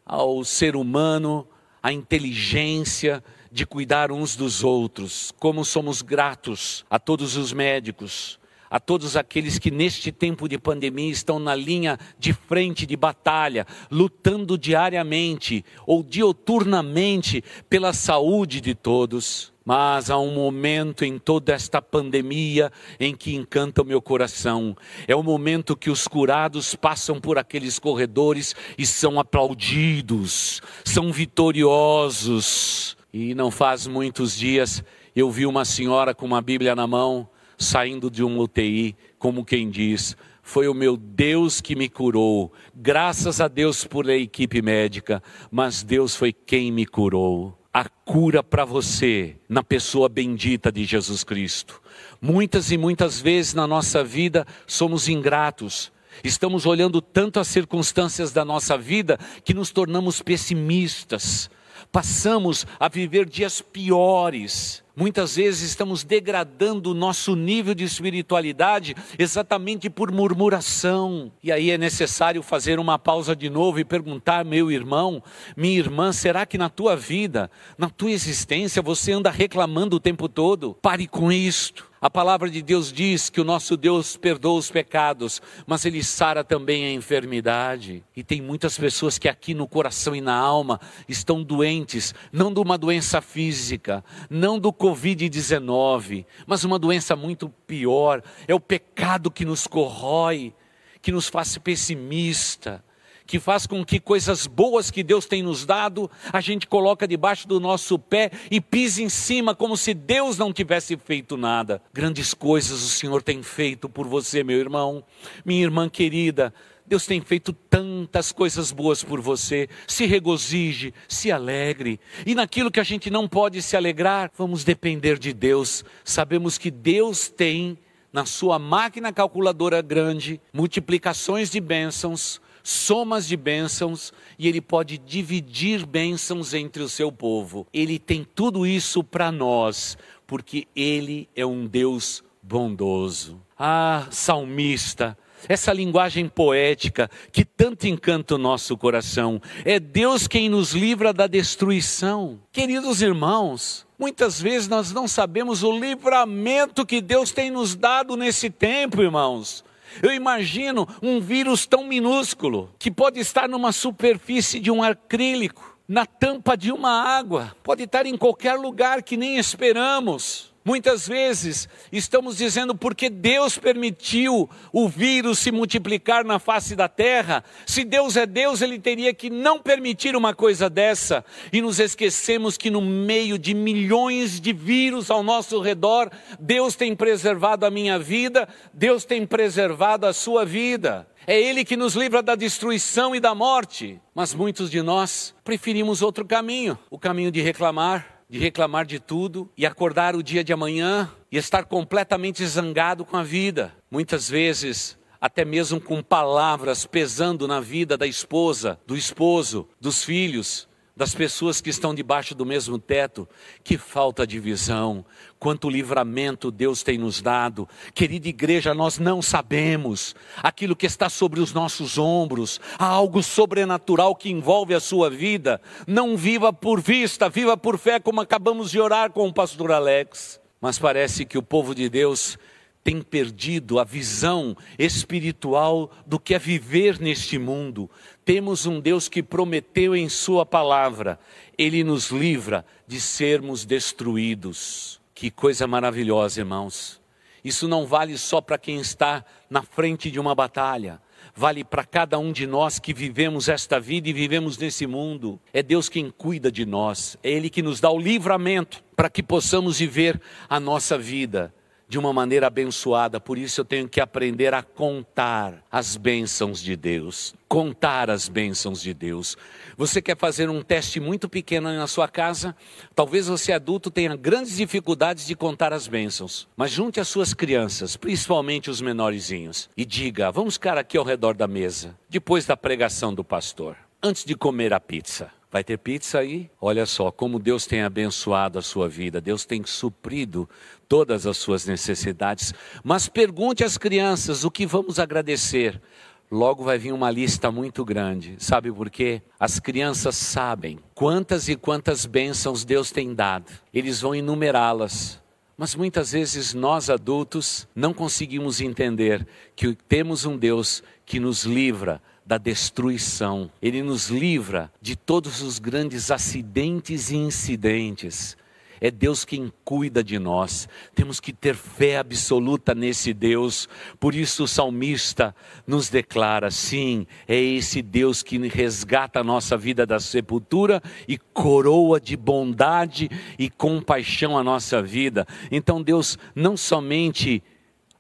ao 0.07 0.43
ser 0.43 0.75
humano 0.75 1.47
a 1.83 1.93
inteligência 1.93 3.23
de 3.53 3.67
cuidar 3.67 4.11
uns 4.11 4.35
dos 4.35 4.65
outros. 4.65 5.31
Como 5.39 5.63
somos 5.63 6.01
gratos 6.01 6.87
a 6.89 6.99
todos 6.99 7.37
os 7.37 7.53
médicos, 7.53 8.39
a 8.75 8.81
todos 8.81 9.17
aqueles 9.17 9.57
que 9.57 9.71
neste 9.71 10.11
tempo 10.11 10.49
de 10.49 10.59
pandemia 10.59 11.13
estão 11.13 11.39
na 11.39 11.55
linha 11.55 11.97
de 12.19 12.33
frente 12.33 12.85
de 12.85 12.97
batalha, 12.97 13.65
lutando 13.89 14.59
diariamente 14.59 15.65
ou 15.87 16.03
dioturnamente 16.03 17.41
pela 17.71 17.93
saúde 17.93 18.61
de 18.61 18.75
todos. 18.75 19.53
Mas 19.65 20.11
há 20.11 20.19
um 20.19 20.35
momento 20.35 21.05
em 21.05 21.21
toda 21.21 21.53
esta 21.53 21.81
pandemia 21.81 22.73
em 22.99 23.15
que 23.15 23.37
encanta 23.37 23.81
o 23.81 23.85
meu 23.85 24.03
coração. 24.03 24.77
É 25.07 25.15
o 25.15 25.23
momento 25.23 25.77
que 25.77 25.89
os 25.89 26.09
curados 26.09 26.75
passam 26.75 27.21
por 27.21 27.39
aqueles 27.39 27.79
corredores 27.79 28.57
e 28.77 28.85
são 28.85 29.21
aplaudidos, 29.21 30.61
são 30.85 31.13
vitoriosos. 31.13 32.97
E 33.13 33.37
não 33.37 33.53
faz 33.53 33.87
muitos 33.87 34.37
dias 34.37 34.83
eu 35.15 35.31
vi 35.31 35.47
uma 35.47 35.65
senhora 35.65 36.13
com 36.13 36.27
uma 36.27 36.43
Bíblia 36.43 36.75
na 36.75 36.89
mão, 36.89 37.29
saindo 37.59 38.11
de 38.11 38.23
um 38.25 38.39
UTI, 38.39 38.97
como 39.19 39.45
quem 39.45 39.71
diz: 39.71 40.17
foi 40.45 40.69
o 40.69 40.75
meu 40.75 40.97
Deus 40.97 41.61
que 41.61 41.75
me 41.75 41.89
curou. 41.89 42.53
Graças 42.77 43.41
a 43.41 43.49
Deus 43.49 43.85
por 43.85 44.09
a 44.09 44.15
equipe 44.15 44.61
médica, 44.61 45.23
mas 45.51 45.83
Deus 45.83 46.15
foi 46.15 46.33
quem 46.33 46.71
me 46.71 46.85
curou. 46.85 47.59
A 47.73 47.89
cura 47.89 48.43
para 48.43 48.65
você 48.65 49.37
na 49.49 49.65
pessoa 49.65 50.09
bendita 50.09 50.71
de 50.71 50.85
Jesus 50.85 51.25
Cristo. 51.25 51.81
Muitas 52.21 52.71
e 52.71 52.77
muitas 52.77 53.21
vezes 53.21 53.55
na 53.55 53.67
nossa 53.67 54.05
vida 54.05 54.47
somos 54.67 55.09
ingratos. 55.09 55.91
Estamos 56.23 56.67
olhando 56.67 57.01
tanto 57.01 57.41
as 57.41 57.49
circunstâncias 57.49 58.31
da 58.31 58.45
nossa 58.45 58.79
vida 58.79 59.19
que 59.45 59.55
nos 59.55 59.71
tornamos 59.71 60.23
pessimistas. 60.23 61.51
Passamos 61.91 62.67
a 62.79 62.87
viver 62.87 63.27
dias 63.27 63.61
piores 63.61 64.84
Muitas 64.97 65.35
vezes 65.35 65.63
estamos 65.63 66.05
degradando 66.05 66.93
o 66.93 66.95
nosso 66.95 67.35
nível 67.35 67.75
de 67.75 67.83
espiritualidade 67.83 68.95
exatamente 69.19 69.91
por 69.91 70.13
murmuração. 70.13 71.33
E 71.43 71.51
aí 71.51 71.73
é 71.73 71.77
necessário 71.77 72.43
fazer 72.45 72.79
uma 72.79 72.97
pausa 72.97 73.35
de 73.35 73.51
novo 73.51 73.81
e 73.81 73.85
perguntar, 73.85 74.45
meu 74.45 74.71
irmão, 74.71 75.21
minha 75.57 75.77
irmã, 75.77 76.13
será 76.13 76.47
que 76.47 76.57
na 76.57 76.69
tua 76.69 76.95
vida, 76.95 77.51
na 77.77 77.91
tua 77.91 78.13
existência, 78.13 78.81
você 78.81 79.11
anda 79.11 79.31
reclamando 79.31 79.97
o 79.97 80.01
tempo 80.01 80.29
todo? 80.29 80.75
Pare 80.81 81.09
com 81.09 81.33
isto. 81.33 81.94
A 82.05 82.11
palavra 82.11 82.51
de 82.51 82.61
Deus 82.61 82.93
diz 82.93 83.31
que 83.31 83.41
o 83.41 83.45
nosso 83.45 83.79
Deus 83.79 84.15
perdoa 84.15 84.59
os 84.59 84.71
pecados, 84.71 85.41
mas 85.67 85.87
Ele 85.87 86.05
sara 86.05 86.45
também 86.45 86.85
a 86.85 86.93
enfermidade. 86.93 88.05
E 88.15 88.23
tem 88.23 88.43
muitas 88.43 88.77
pessoas 88.77 89.17
que 89.17 89.27
aqui 89.27 89.55
no 89.55 89.67
coração 89.67 90.15
e 90.15 90.21
na 90.21 90.37
alma 90.37 90.79
estão 91.09 91.43
doentes, 91.43 92.15
não 92.31 92.53
de 92.53 92.61
uma 92.61 92.77
doença 92.77 93.23
física, 93.23 94.05
não 94.29 94.59
do 94.59 94.71
Covid-19, 94.71 96.27
mas 96.47 96.63
uma 96.63 96.79
doença 96.79 97.17
muito 97.17 97.49
pior. 97.67 98.23
É 98.47 98.55
o 98.55 98.61
pecado 98.61 99.31
que 99.31 99.47
nos 99.47 99.67
corrói, 99.67 100.53
que 101.01 101.11
nos 101.11 101.29
faz 101.29 101.57
pessimista 101.57 102.85
que 103.27 103.39
faz 103.39 103.67
com 103.67 103.85
que 103.85 103.99
coisas 103.99 104.47
boas 104.47 104.91
que 104.91 105.03
Deus 105.03 105.27
tem 105.27 105.43
nos 105.43 105.65
dado, 105.65 106.11
a 106.33 106.41
gente 106.41 106.67
coloca 106.67 107.09
debaixo 107.09 107.49
do 107.49 107.59
nosso 107.59 107.99
pé 107.99 108.31
e 108.51 108.61
pisa 108.61 109.03
em 109.03 109.09
cima 109.09 109.55
como 109.55 109.77
se 109.77 109.95
Deus 109.95 110.39
não 110.39 110.53
tivesse 110.53 110.97
feito 110.97 111.37
nada. 111.37 111.81
Grandes 111.93 112.35
coisas 112.35 112.83
o 112.83 112.89
Senhor 112.89 113.23
tem 113.23 113.43
feito 113.43 113.89
por 113.89 114.07
você, 114.07 114.45
meu 114.45 114.59
irmão, 114.59 115.03
minha 115.45 115.63
irmã 115.63 115.89
querida. 115.89 116.53
Deus 116.87 117.07
tem 117.07 117.19
feito 117.23 117.53
tantas 117.53 118.31
coisas 118.31 118.71
boas 118.71 119.03
por 119.03 119.19
você. 119.19 119.71
Se 119.87 120.05
regozije, 120.05 120.93
se 121.09 121.33
alegre. 121.33 121.99
E 122.27 122.35
naquilo 122.35 122.71
que 122.71 122.81
a 122.81 122.85
gente 122.85 123.09
não 123.09 123.27
pode 123.27 123.63
se 123.63 123.75
alegrar, 123.75 124.31
vamos 124.37 124.65
depender 124.65 125.19
de 125.19 125.33
Deus. 125.33 125.83
Sabemos 126.05 126.59
que 126.59 126.71
Deus 126.71 127.29
tem 127.29 127.79
na 128.13 128.27
sua 128.27 128.59
máquina 128.59 129.15
calculadora 129.15 129.81
grande 129.81 130.41
multiplicações 130.53 131.51
de 131.51 131.59
bênçãos 131.59 132.41
somas 132.65 133.29
de 133.29 133.37
bênçãos 133.37 134.13
e 134.39 134.49
ele 134.49 134.61
pode 134.61 134.97
dividir 134.97 135.85
bênçãos 135.85 136.55
entre 136.55 136.83
o 136.83 136.89
seu 136.89 137.13
povo. 137.13 137.67
Ele 137.73 137.99
tem 137.99 138.27
tudo 138.35 138.67
isso 138.67 139.05
para 139.05 139.31
nós, 139.31 139.99
porque 140.27 140.67
ele 140.75 141.29
é 141.37 141.45
um 141.45 141.67
Deus 141.67 142.25
bondoso. 142.43 143.41
Ah, 143.57 144.09
salmista, 144.11 145.17
essa 145.47 145.73
linguagem 145.73 146.27
poética 146.27 147.11
que 147.31 147.45
tanto 147.45 147.87
encanta 147.87 148.35
o 148.35 148.39
nosso 148.39 148.77
coração. 148.77 149.41
É 149.65 149.79
Deus 149.79 150.27
quem 150.27 150.49
nos 150.49 150.73
livra 150.73 151.13
da 151.13 151.27
destruição. 151.27 152.41
Queridos 152.51 153.03
irmãos, 153.03 153.87
muitas 153.99 154.41
vezes 154.41 154.69
nós 154.69 154.91
não 154.91 155.07
sabemos 155.07 155.63
o 155.63 155.79
livramento 155.79 156.87
que 156.87 157.03
Deus 157.03 157.31
tem 157.31 157.51
nos 157.51 157.75
dado 157.75 158.17
nesse 158.17 158.49
tempo, 158.49 159.03
irmãos. 159.03 159.63
Eu 160.03 160.13
imagino 160.13 160.89
um 161.03 161.21
vírus 161.21 161.67
tão 161.67 161.85
minúsculo 161.85 162.71
que 162.79 162.91
pode 162.91 163.21
estar 163.21 163.49
numa 163.49 163.73
superfície 163.73 164.61
de 164.61 164.71
um 164.71 164.83
acrílico, 164.83 165.75
na 165.87 166.07
tampa 166.07 166.57
de 166.57 166.73
uma 166.73 167.03
água, 167.03 167.55
pode 167.63 167.83
estar 167.83 168.07
em 168.07 168.17
qualquer 168.17 168.55
lugar 168.55 169.03
que 169.03 169.17
nem 169.17 169.37
esperamos. 169.37 170.54
Muitas 170.67 171.07
vezes 171.07 171.69
estamos 171.93 172.39
dizendo 172.39 172.75
porque 172.75 173.11
Deus 173.11 173.59
permitiu 173.59 174.49
o 174.73 174.89
vírus 174.89 175.39
se 175.39 175.53
multiplicar 175.53 176.25
na 176.25 176.39
face 176.39 176.75
da 176.75 176.89
terra. 176.89 177.45
Se 177.67 177.85
Deus 177.85 178.17
é 178.17 178.25
Deus, 178.25 178.63
Ele 178.63 178.79
teria 178.79 179.13
que 179.13 179.29
não 179.29 179.61
permitir 179.61 180.17
uma 180.17 180.33
coisa 180.33 180.71
dessa. 180.71 181.23
E 181.53 181.61
nos 181.61 181.79
esquecemos 181.79 182.57
que 182.57 182.71
no 182.71 182.81
meio 182.81 183.39
de 183.39 183.53
milhões 183.53 184.41
de 184.41 184.55
vírus 184.55 185.11
ao 185.11 185.23
nosso 185.23 185.61
redor, 185.61 186.11
Deus 186.41 186.75
tem 186.75 186.97
preservado 186.97 187.67
a 187.67 187.71
minha 187.71 187.99
vida, 187.99 188.49
Deus 188.73 189.05
tem 189.05 189.27
preservado 189.27 190.07
a 190.07 190.15
sua 190.15 190.47
vida. 190.47 191.07
É 191.27 191.39
Ele 191.39 191.63
que 191.63 191.77
nos 191.77 191.95
livra 191.95 192.23
da 192.23 192.35
destruição 192.35 193.15
e 193.15 193.21
da 193.21 193.35
morte. 193.35 194.01
Mas 194.15 194.33
muitos 194.33 194.71
de 194.71 194.81
nós 194.81 195.35
preferimos 195.45 196.01
outro 196.01 196.25
caminho 196.25 196.79
o 196.91 196.99
caminho 196.99 197.31
de 197.31 197.43
reclamar 197.43 198.14
de 198.35 198.41
reclamar 198.41 198.85
de 198.85 198.99
tudo 198.99 199.49
e 199.57 199.65
acordar 199.65 200.17
o 200.17 200.23
dia 200.23 200.43
de 200.43 200.53
amanhã 200.53 201.09
e 201.31 201.37
estar 201.37 201.67
completamente 201.67 202.45
zangado 202.45 203.05
com 203.05 203.17
a 203.17 203.23
vida. 203.23 203.73
Muitas 203.89 204.29
vezes, 204.29 204.99
até 205.21 205.45
mesmo 205.45 205.81
com 205.81 206.03
palavras 206.03 206.85
pesando 206.85 207.47
na 207.47 207.61
vida 207.61 207.97
da 207.97 208.09
esposa, 208.09 208.77
do 208.85 208.97
esposo, 208.97 209.69
dos 209.81 210.03
filhos. 210.03 210.69
Das 210.97 211.15
pessoas 211.15 211.61
que 211.61 211.71
estão 211.71 211.95
debaixo 211.95 212.35
do 212.35 212.47
mesmo 212.47 212.79
teto, 212.79 213.29
que 213.65 213.77
falta 213.77 214.25
de 214.27 214.39
visão, 214.39 215.05
quanto 215.41 215.69
livramento 215.69 216.53
Deus 216.53 216.85
tem 216.85 216.97
nos 216.99 217.21
dado. 217.21 217.69
Querida 217.93 218.29
igreja, 218.29 218.73
nós 218.73 218.99
não 218.99 219.21
sabemos 219.21 220.15
aquilo 220.43 220.77
que 220.77 220.87
está 220.87 221.09
sobre 221.09 221.41
os 221.41 221.53
nossos 221.53 221.99
ombros, 221.99 222.61
há 222.79 222.87
algo 222.87 223.23
sobrenatural 223.23 224.15
que 224.15 224.31
envolve 224.31 224.73
a 224.73 224.81
sua 224.81 225.11
vida. 225.11 225.61
Não 225.87 226.17
viva 226.17 226.53
por 226.53 226.81
vista, 226.81 227.29
viva 227.29 227.57
por 227.57 227.77
fé, 227.77 227.99
como 227.99 228.21
acabamos 228.21 228.71
de 228.71 228.81
orar 228.81 229.11
com 229.11 229.27
o 229.27 229.35
pastor 229.35 229.73
Alex. 229.73 230.41
Mas 230.61 230.79
parece 230.79 231.25
que 231.25 231.37
o 231.37 231.43
povo 231.43 231.75
de 231.75 231.89
Deus 231.89 232.39
tem 232.85 233.01
perdido 233.01 233.81
a 233.81 233.85
visão 233.85 234.55
espiritual 234.79 235.91
do 236.07 236.21
que 236.21 236.35
é 236.35 236.39
viver 236.39 237.01
neste 237.01 237.39
mundo. 237.39 237.91
Temos 238.27 238.67
um 238.67 238.79
Deus 238.79 239.09
que 239.09 239.23
prometeu 239.23 239.97
em 239.97 240.07
Sua 240.11 240.45
palavra, 240.45 241.19
Ele 241.57 241.83
nos 241.83 242.11
livra 242.11 242.65
de 242.87 243.01
sermos 243.01 243.65
destruídos. 243.65 245.01
Que 245.15 245.31
coisa 245.31 245.67
maravilhosa, 245.67 246.41
irmãos. 246.41 247.01
Isso 247.43 247.67
não 247.67 247.87
vale 247.87 248.19
só 248.19 248.41
para 248.41 248.59
quem 248.59 248.79
está 248.79 249.25
na 249.49 249.63
frente 249.63 250.11
de 250.11 250.21
uma 250.21 250.35
batalha, 250.35 251.01
vale 251.35 251.63
para 251.63 251.85
cada 251.85 252.19
um 252.19 252.33
de 252.33 252.47
nós 252.47 252.79
que 252.79 252.93
vivemos 252.93 253.49
esta 253.49 253.81
vida 253.81 254.09
e 254.09 254.13
vivemos 254.13 254.59
nesse 254.59 254.87
mundo. 254.87 255.41
É 255.53 255.63
Deus 255.63 255.89
quem 255.89 256.11
cuida 256.11 256.51
de 256.51 256.67
nós, 256.67 257.17
é 257.23 257.31
Ele 257.31 257.49
que 257.49 257.63
nos 257.63 257.81
dá 257.81 257.91
o 257.91 257.99
livramento 257.99 258.83
para 258.97 259.11
que 259.11 259.23
possamos 259.23 259.79
viver 259.79 260.21
a 260.49 260.59
nossa 260.61 260.99
vida 260.99 261.53
de 261.89 261.99
uma 261.99 262.13
maneira 262.13 262.47
abençoada, 262.47 263.21
por 263.21 263.39
isso 263.39 263.61
eu 263.61 263.65
tenho 263.65 263.89
que 263.89 264.01
aprender 264.01 264.55
a 264.55 264.63
contar 264.63 265.63
as 265.71 265.97
bênçãos 265.97 266.63
de 266.63 266.77
Deus. 266.77 267.35
Contar 267.49 268.11
as 268.11 268.29
bênçãos 268.29 268.81
de 268.81 268.93
Deus. 268.93 269.37
Você 269.77 270.03
quer 270.03 270.17
fazer 270.17 270.49
um 270.49 270.63
teste 270.63 270.99
muito 270.99 271.29
pequeno 271.29 271.73
na 271.73 271.87
sua 271.87 272.09
casa? 272.09 272.57
Talvez 272.95 273.29
você 273.29 273.53
adulto 273.53 273.91
tenha 273.91 274.17
grandes 274.17 274.57
dificuldades 274.57 275.27
de 275.27 275.37
contar 275.37 275.73
as 275.73 275.87
bênçãos, 275.87 276.49
mas 276.57 276.71
junte 276.71 276.99
as 276.99 277.09
suas 277.09 277.33
crianças, 277.33 277.97
principalmente 277.97 278.71
os 278.71 278.81
menorzinhos, 278.81 279.69
e 279.77 279.85
diga: 279.85 280.33
vamos 280.33 280.55
ficar 280.55 280.77
aqui 280.79 280.97
ao 280.97 281.05
redor 281.05 281.35
da 281.35 281.47
mesa, 281.47 281.97
depois 282.09 282.45
da 282.45 282.57
pregação 282.57 283.15
do 283.15 283.23
pastor, 283.23 283.77
antes 284.03 284.25
de 284.25 284.35
comer 284.35 284.73
a 284.73 284.81
pizza. 284.81 285.31
Vai 285.55 285.63
ter 285.63 285.79
pizza 285.79 286.19
aí? 286.19 286.51
Olha 286.61 286.85
só 286.85 287.13
como 287.13 287.39
Deus 287.39 287.65
tem 287.65 287.83
abençoado 287.83 288.59
a 288.59 288.63
sua 288.63 288.89
vida, 288.89 289.21
Deus 289.21 289.45
tem 289.45 289.63
suprido 289.65 290.51
todas 290.89 291.29
as 291.29 291.37
suas 291.37 291.65
necessidades. 291.65 292.53
Mas 292.83 293.09
pergunte 293.09 293.63
às 293.63 293.79
crianças 293.79 294.43
o 294.43 294.51
que 294.51 294.67
vamos 294.67 294.99
agradecer. 294.99 295.81
Logo 296.29 296.65
vai 296.65 296.77
vir 296.77 296.91
uma 296.91 297.09
lista 297.09 297.53
muito 297.53 297.85
grande. 297.85 298.35
Sabe 298.41 298.73
por 298.73 298.91
quê? 298.91 299.23
As 299.39 299.61
crianças 299.61 300.17
sabem 300.17 300.81
quantas 300.93 301.49
e 301.49 301.55
quantas 301.55 302.05
bênçãos 302.05 302.65
Deus 302.65 302.91
tem 302.91 303.15
dado. 303.15 303.53
Eles 303.73 304.01
vão 304.01 304.13
enumerá-las. 304.13 305.23
Mas 305.57 305.77
muitas 305.77 306.11
vezes 306.11 306.53
nós 306.53 306.91
adultos 306.91 307.69
não 307.77 307.95
conseguimos 307.95 308.61
entender 308.61 309.25
que 309.55 309.77
temos 309.89 310.25
um 310.25 310.37
Deus 310.37 310.83
que 311.07 311.21
nos 311.21 311.45
livra 311.45 312.03
da 312.27 312.39
destruição. 312.39 313.51
Ele 313.61 313.83
nos 313.83 314.09
livra 314.09 314.73
de 314.81 314.97
todos 314.97 315.43
os 315.43 315.59
grandes 315.59 316.11
acidentes 316.11 317.11
e 317.11 317.17
incidentes. 317.17 318.37
É 318.81 318.91
Deus 318.91 319.25
quem 319.25 319.53
cuida 319.65 320.03
de 320.05 320.19
nós. 320.19 320.69
Temos 320.95 321.21
que 321.21 321.33
ter 321.33 321.55
fé 321.55 321.97
absoluta 321.97 322.75
nesse 322.75 323.15
Deus. 323.15 323.69
Por 323.99 324.15
isso 324.15 324.45
o 324.45 324.49
salmista 324.49 325.35
nos 325.67 325.89
declara: 325.89 326.51
sim, 326.51 327.07
é 327.27 327.41
esse 327.41 327.81
Deus 327.81 328.23
que 328.23 328.37
resgata 328.49 329.21
a 329.21 329.25
nossa 329.25 329.57
vida 329.57 329.87
da 329.87 330.01
sepultura 330.01 330.83
e 331.09 331.17
coroa 331.17 332.01
de 332.01 332.17
bondade 332.17 333.09
e 333.39 333.49
compaixão 333.49 334.37
a 334.37 334.45
nossa 334.45 334.83
vida. 334.83 335.27
Então 335.51 335.83
Deus 335.83 336.19
não 336.35 336.57
somente 336.57 337.43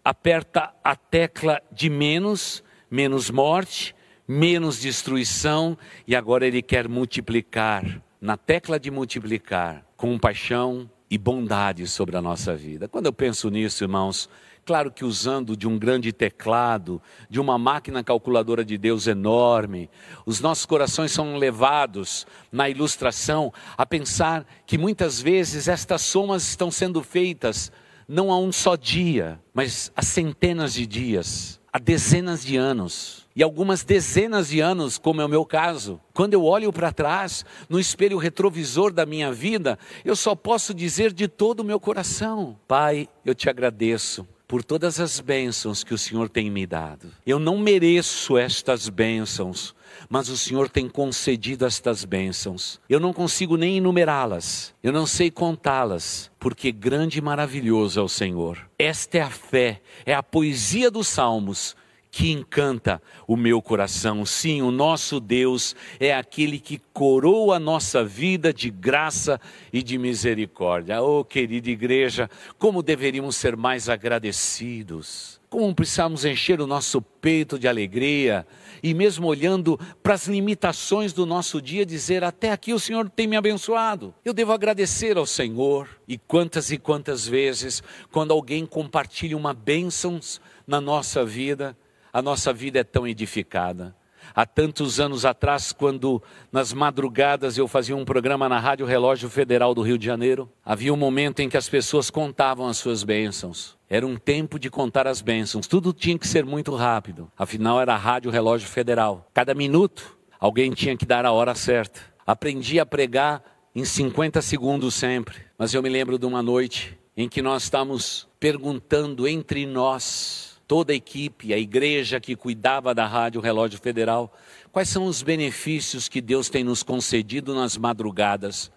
aperta 0.04 0.74
a 0.84 0.94
tecla 0.94 1.62
de 1.72 1.88
menos, 1.88 2.62
menos 2.90 3.30
morte, 3.30 3.94
menos 4.26 4.80
destruição, 4.80 5.76
e 6.06 6.16
agora 6.16 6.46
Ele 6.46 6.62
quer 6.62 6.88
multiplicar, 6.88 8.02
na 8.20 8.36
tecla 8.36 8.80
de 8.80 8.90
multiplicar, 8.90 9.84
compaixão 9.96 10.90
e 11.10 11.18
bondade 11.18 11.86
sobre 11.86 12.16
a 12.16 12.22
nossa 12.22 12.56
vida. 12.56 12.88
Quando 12.88 13.06
eu 13.06 13.12
penso 13.12 13.50
nisso, 13.50 13.84
irmãos, 13.84 14.28
claro 14.64 14.90
que 14.90 15.04
usando 15.04 15.56
de 15.56 15.68
um 15.68 15.78
grande 15.78 16.12
teclado, 16.12 17.00
de 17.28 17.38
uma 17.38 17.58
máquina 17.58 18.02
calculadora 18.02 18.64
de 18.64 18.78
Deus 18.78 19.06
enorme, 19.06 19.90
os 20.24 20.40
nossos 20.40 20.64
corações 20.64 21.12
são 21.12 21.36
levados 21.36 22.26
na 22.50 22.68
ilustração 22.68 23.52
a 23.76 23.84
pensar 23.84 24.46
que 24.66 24.78
muitas 24.78 25.20
vezes 25.20 25.68
estas 25.68 26.00
somas 26.02 26.48
estão 26.48 26.70
sendo 26.70 27.02
feitas 27.02 27.70
não 28.08 28.30
a 28.30 28.38
um 28.38 28.52
só 28.52 28.76
dia, 28.76 29.40
mas 29.52 29.92
a 29.94 30.02
centenas 30.02 30.74
de 30.74 30.86
dias, 30.86 31.60
a 31.72 31.78
dezenas 31.78 32.44
de 32.44 32.56
anos 32.56 33.23
e 33.36 33.42
algumas 33.42 33.82
dezenas 33.82 34.48
de 34.48 34.60
anos, 34.60 34.96
como 34.96 35.20
é 35.20 35.24
o 35.24 35.28
meu 35.28 35.44
caso, 35.44 36.00
quando 36.12 36.34
eu 36.34 36.44
olho 36.44 36.72
para 36.72 36.92
trás, 36.92 37.44
no 37.68 37.80
espelho 37.80 38.16
retrovisor 38.16 38.92
da 38.92 39.04
minha 39.04 39.32
vida, 39.32 39.78
eu 40.04 40.14
só 40.14 40.34
posso 40.34 40.72
dizer 40.72 41.12
de 41.12 41.26
todo 41.26 41.60
o 41.60 41.64
meu 41.64 41.80
coração: 41.80 42.56
Pai, 42.68 43.08
eu 43.24 43.34
te 43.34 43.50
agradeço 43.50 44.26
por 44.46 44.62
todas 44.62 45.00
as 45.00 45.18
bênçãos 45.18 45.82
que 45.82 45.94
o 45.94 45.98
Senhor 45.98 46.28
tem 46.28 46.48
me 46.48 46.64
dado. 46.64 47.10
Eu 47.26 47.40
não 47.40 47.58
mereço 47.58 48.38
estas 48.38 48.88
bênçãos, 48.88 49.74
mas 50.08 50.28
o 50.28 50.36
Senhor 50.36 50.68
tem 50.68 50.88
concedido 50.88 51.66
estas 51.66 52.04
bênçãos. 52.04 52.80
Eu 52.88 53.00
não 53.00 53.12
consigo 53.12 53.56
nem 53.56 53.78
enumerá-las, 53.78 54.72
eu 54.80 54.92
não 54.92 55.06
sei 55.06 55.28
contá-las, 55.28 56.30
porque 56.38 56.70
grande 56.70 57.18
e 57.18 57.22
maravilhoso 57.22 57.98
é 57.98 58.02
o 58.02 58.08
Senhor. 58.08 58.70
Esta 58.78 59.18
é 59.18 59.22
a 59.22 59.30
fé, 59.30 59.80
é 60.06 60.14
a 60.14 60.22
poesia 60.22 60.88
dos 60.88 61.08
salmos 61.08 61.74
que 62.14 62.30
encanta 62.30 63.02
o 63.26 63.36
meu 63.36 63.60
coração. 63.60 64.24
Sim, 64.24 64.62
o 64.62 64.70
nosso 64.70 65.18
Deus 65.18 65.74
é 65.98 66.14
aquele 66.14 66.60
que 66.60 66.80
coroa 66.92 67.56
a 67.56 67.58
nossa 67.58 68.04
vida 68.04 68.54
de 68.54 68.70
graça 68.70 69.40
e 69.72 69.82
de 69.82 69.98
misericórdia. 69.98 71.02
Oh, 71.02 71.24
querida 71.24 71.68
igreja, 71.68 72.30
como 72.56 72.84
deveríamos 72.84 73.34
ser 73.34 73.56
mais 73.56 73.88
agradecidos. 73.88 75.40
Como 75.50 75.74
precisamos 75.74 76.24
encher 76.24 76.60
o 76.60 76.68
nosso 76.68 77.02
peito 77.02 77.58
de 77.58 77.66
alegria 77.66 78.46
e 78.80 78.94
mesmo 78.94 79.26
olhando 79.26 79.76
para 80.00 80.14
as 80.14 80.28
limitações 80.28 81.12
do 81.12 81.26
nosso 81.26 81.60
dia, 81.60 81.84
dizer: 81.84 82.22
até 82.22 82.52
aqui 82.52 82.72
o 82.72 82.78
Senhor 82.78 83.10
tem 83.10 83.26
me 83.26 83.36
abençoado. 83.36 84.14
Eu 84.24 84.32
devo 84.32 84.52
agradecer 84.52 85.16
ao 85.16 85.26
Senhor. 85.26 85.88
E 86.06 86.16
quantas 86.16 86.70
e 86.70 86.78
quantas 86.78 87.26
vezes, 87.26 87.82
quando 88.12 88.32
alguém 88.32 88.64
compartilha 88.64 89.36
uma 89.36 89.52
bênção 89.52 90.20
na 90.66 90.80
nossa 90.80 91.24
vida, 91.24 91.76
a 92.14 92.22
nossa 92.22 92.52
vida 92.52 92.78
é 92.78 92.84
tão 92.84 93.08
edificada. 93.08 93.92
Há 94.32 94.46
tantos 94.46 95.00
anos 95.00 95.24
atrás, 95.24 95.72
quando 95.72 96.22
nas 96.52 96.72
madrugadas 96.72 97.58
eu 97.58 97.66
fazia 97.66 97.96
um 97.96 98.04
programa 98.04 98.48
na 98.48 98.60
Rádio 98.60 98.86
Relógio 98.86 99.28
Federal 99.28 99.74
do 99.74 99.82
Rio 99.82 99.98
de 99.98 100.06
Janeiro, 100.06 100.48
havia 100.64 100.94
um 100.94 100.96
momento 100.96 101.40
em 101.40 101.48
que 101.48 101.56
as 101.56 101.68
pessoas 101.68 102.10
contavam 102.10 102.68
as 102.68 102.76
suas 102.76 103.02
bênçãos. 103.02 103.76
Era 103.90 104.06
um 104.06 104.16
tempo 104.16 104.60
de 104.60 104.70
contar 104.70 105.08
as 105.08 105.20
bênçãos. 105.20 105.66
Tudo 105.66 105.92
tinha 105.92 106.16
que 106.16 106.26
ser 106.26 106.44
muito 106.44 106.72
rápido. 106.76 107.30
Afinal, 107.36 107.80
era 107.80 107.94
a 107.94 107.98
Rádio 107.98 108.30
Relógio 108.30 108.68
Federal. 108.68 109.28
Cada 109.34 109.52
minuto, 109.52 110.16
alguém 110.38 110.70
tinha 110.70 110.96
que 110.96 111.04
dar 111.04 111.26
a 111.26 111.32
hora 111.32 111.54
certa. 111.56 112.00
Aprendi 112.24 112.78
a 112.78 112.86
pregar 112.86 113.42
em 113.74 113.84
50 113.84 114.40
segundos 114.40 114.94
sempre. 114.94 115.36
Mas 115.58 115.74
eu 115.74 115.82
me 115.82 115.88
lembro 115.88 116.16
de 116.16 116.26
uma 116.26 116.42
noite 116.42 116.96
em 117.16 117.28
que 117.28 117.42
nós 117.42 117.64
estávamos 117.64 118.28
perguntando 118.38 119.26
entre 119.26 119.66
nós 119.66 120.53
toda 120.66 120.92
a 120.92 120.96
equipe, 120.96 121.52
a 121.52 121.58
igreja 121.58 122.20
que 122.20 122.36
cuidava 122.36 122.94
da 122.94 123.06
Rádio 123.06 123.40
Relógio 123.40 123.78
Federal, 123.78 124.32
quais 124.72 124.88
são 124.88 125.04
os 125.04 125.22
benefícios 125.22 126.08
que 126.08 126.20
Deus 126.20 126.48
tem 126.48 126.64
nos 126.64 126.82
concedido 126.82 127.54
nas 127.54 127.76
madrugadas. 127.76 128.70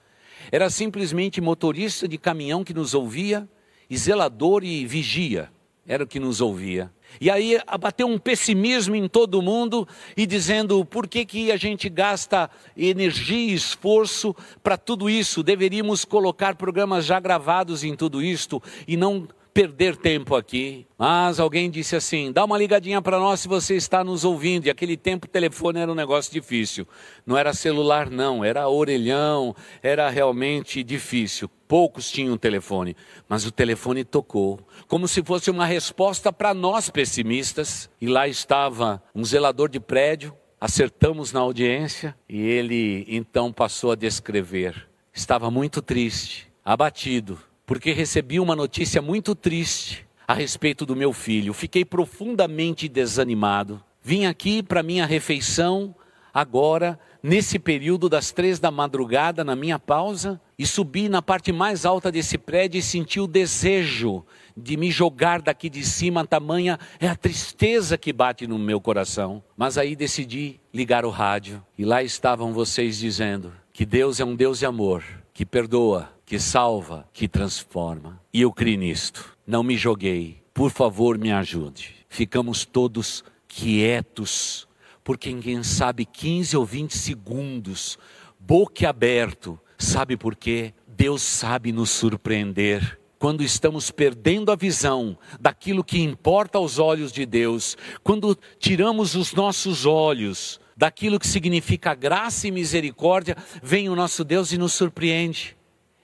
Era 0.52 0.69
simplesmente 0.69 1.41
motorista 1.41 2.08
de 2.08 2.17
caminhão 2.17 2.63
que 2.63 2.73
nos 2.73 2.93
ouvia, 2.93 3.47
e 3.89 3.97
zelador 3.97 4.63
e 4.63 4.86
vigia, 4.86 5.50
era 5.88 6.04
o 6.04 6.08
que 6.08 6.19
nos 6.19 6.41
ouvia. 6.41 6.91
E 7.21 7.32
aí 7.32 7.58
abateu 7.65 8.06
um 8.06 8.19
pessimismo 8.19 8.95
em 8.95 9.08
todo 9.08 9.41
mundo 9.41 9.88
e 10.15 10.26
dizendo 10.26 10.84
por 10.84 11.08
que, 11.08 11.26
que 11.26 11.52
a 11.52 11.58
gente 11.58 11.88
gasta 11.88 12.50
energia 12.76 13.38
e 13.38 13.54
esforço 13.54 14.36
para 14.62 14.78
tudo 14.78 15.10
isso? 15.10 15.41
Deveríamos 15.41 16.04
colocar 16.04 16.56
programas 16.56 17.06
já 17.06 17.19
gravados 17.19 17.86
em 17.86 17.95
tudo 17.95 18.21
isto 18.21 18.62
e 18.86 18.97
não 18.97 19.26
perder 19.58 19.96
tempo 19.98 20.36
aqui. 20.36 20.86
Mas 21.00 21.39
alguém 21.39 21.72
disse 21.72 21.96
assim: 21.96 22.32
dá 22.32 22.46
uma 22.46 22.60
ligadinha 22.60 23.02
para 23.02 23.17
nós 23.17 23.39
se 23.39 23.48
você 23.48 23.76
está 23.76 24.04
nos 24.04 24.24
ouvindo. 24.24 24.67
E 24.67 24.70
aquele 24.70 24.96
tempo 24.96 25.26
o 25.26 25.30
telefone 25.30 25.80
era 25.80 25.91
um 25.91 25.96
negócio 25.96 26.32
difícil. 26.32 26.88
Não 27.26 27.36
era 27.36 27.52
celular, 27.56 28.08
não, 28.08 28.46
era 28.46 28.70
orelhão, 28.70 29.56
era 29.82 30.12
realmente 30.12 30.84
difícil. 30.84 31.50
Poucos 31.67 32.12
tinham 32.12 32.38
telefone, 32.38 32.96
mas 33.28 33.48
o 33.48 33.52
telefone 33.52 34.04
tocou, 34.04 34.60
como 34.88 35.08
se 35.08 35.24
fosse 35.24 35.50
uma 35.50 35.65
resposta 35.65 36.32
para 36.32 36.54
nós 36.54 36.88
pessimistas. 36.91 37.89
E 38.00 38.06
lá 38.06 38.28
estava 38.28 39.02
um 39.15 39.26
zelador 39.26 39.70
de 39.70 39.80
prédio 39.80 40.36
acertamos 40.60 41.32
na 41.32 41.39
audiência 41.39 42.15
e 42.28 42.39
ele 42.39 43.06
então 43.08 43.52
passou 43.52 43.91
a 43.91 43.96
descrever. 43.96 44.88
Estava 45.13 45.52
muito 45.52 45.84
triste, 45.84 46.52
abatido, 46.65 47.39
porque 47.68 47.92
recebi 47.92 48.40
uma 48.40 48.56
notícia 48.56 49.02
muito 49.02 49.36
triste 49.36 50.08
a 50.26 50.34
respeito 50.34 50.86
do 50.86 50.96
meu 50.96 51.12
filho. 51.12 51.54
Fiquei 51.54 51.84
profundamente 51.84 52.88
desanimado. 52.88 53.84
Vim 54.02 54.26
aqui 54.26 54.64
para 54.64 54.82
minha 54.82 55.06
refeição 55.06 55.94
agora, 56.34 56.98
nesse 57.22 57.60
período 57.60 58.08
das 58.08 58.32
três 58.32 58.58
da 58.58 58.72
madrugada, 58.72 59.44
na 59.44 59.54
minha 59.54 59.78
pausa, 59.78 60.40
e 60.58 60.66
subi 60.66 61.10
na 61.10 61.22
parte 61.22 61.52
mais 61.52 61.86
alta 61.86 62.10
desse 62.10 62.38
prédio 62.38 62.80
e 62.80 62.82
senti 62.82 63.20
o 63.20 63.28
desejo 63.28 64.26
de 64.56 64.78
me 64.78 64.90
jogar 64.90 65.42
daqui 65.42 65.70
de 65.70 65.84
cima, 65.84 66.26
tamanha 66.26 66.80
é 67.02 67.08
a 67.08 67.16
tristeza 67.16 67.98
que 67.98 68.14
bate 68.14 68.48
no 68.48 68.58
meu 68.58 68.80
coração. 68.80 69.44
Mas 69.58 69.78
aí 69.78 69.94
decidi 69.94 70.60
ligar 70.74 71.06
o 71.06 71.10
rádio 71.10 71.62
e 71.78 71.84
lá 71.84 72.02
estavam 72.02 72.54
vocês 72.54 72.98
dizendo 72.98 73.52
que 73.74 73.86
Deus 73.86 74.22
é 74.22 74.26
um 74.26 74.36
Deus 74.36 74.60
de 74.60 74.66
amor, 74.66 75.04
que 75.34 75.46
perdoa, 75.46 76.17
que 76.28 76.38
salva, 76.38 77.08
que 77.13 77.26
transforma. 77.26 78.22
E 78.34 78.42
eu 78.42 78.52
criei 78.52 78.76
nisto. 78.76 79.34
Não 79.48 79.63
me 79.63 79.78
joguei. 79.78 80.44
Por 80.54 80.70
favor, 80.70 81.18
me 81.18 81.32
ajude. 81.32 81.96
Ficamos 82.10 82.66
todos 82.66 83.24
quietos, 83.48 84.68
porque 85.06 85.34
quem 85.36 85.63
sabe 85.63 86.04
15 86.04 86.58
ou 86.58 86.66
20 86.66 86.98
segundos, 86.98 87.98
boca 88.38 88.90
aberto, 88.90 89.58
sabe 89.78 90.18
por 90.18 90.36
quê? 90.36 90.74
Deus 90.86 91.22
sabe 91.22 91.72
nos 91.72 91.92
surpreender 91.92 93.00
quando 93.18 93.42
estamos 93.42 93.90
perdendo 93.90 94.52
a 94.52 94.56
visão 94.56 95.18
daquilo 95.40 95.84
que 95.84 96.02
importa 96.02 96.58
aos 96.58 96.78
olhos 96.78 97.12
de 97.12 97.26
Deus, 97.26 97.76
quando 98.04 98.38
tiramos 98.60 99.16
os 99.16 99.34
nossos 99.34 99.86
olhos 99.86 100.60
daquilo 100.76 101.20
que 101.20 101.26
significa 101.26 101.96
graça 101.96 102.48
e 102.48 102.52
misericórdia, 102.52 103.36
vem 103.63 103.90
o 103.90 103.96
nosso 103.96 104.24
Deus 104.24 104.52
e 104.52 104.58
nos 104.58 104.74
surpreende. 104.74 105.57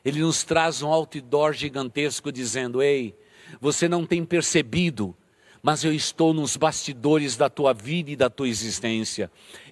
Ele 0.03 0.19
nos 0.19 0.43
traz 0.43 0.81
um 0.81 0.87
outdoor 0.87 1.53
gigantesco 1.53 2.31
dizendo: 2.31 2.81
Ei, 2.81 3.15
você 3.61 3.87
não 3.87 4.05
tem 4.05 4.25
percebido, 4.25 5.15
mas 5.61 5.83
eu 5.83 5.93
estou 5.93 6.33
nos 6.33 6.57
bastidores 6.57 7.37
da 7.37 7.49
tua 7.49 7.73
vida 7.73 8.11
e 8.11 8.15
da 8.15 8.29
tua 8.29 8.49
existência. 8.49 9.31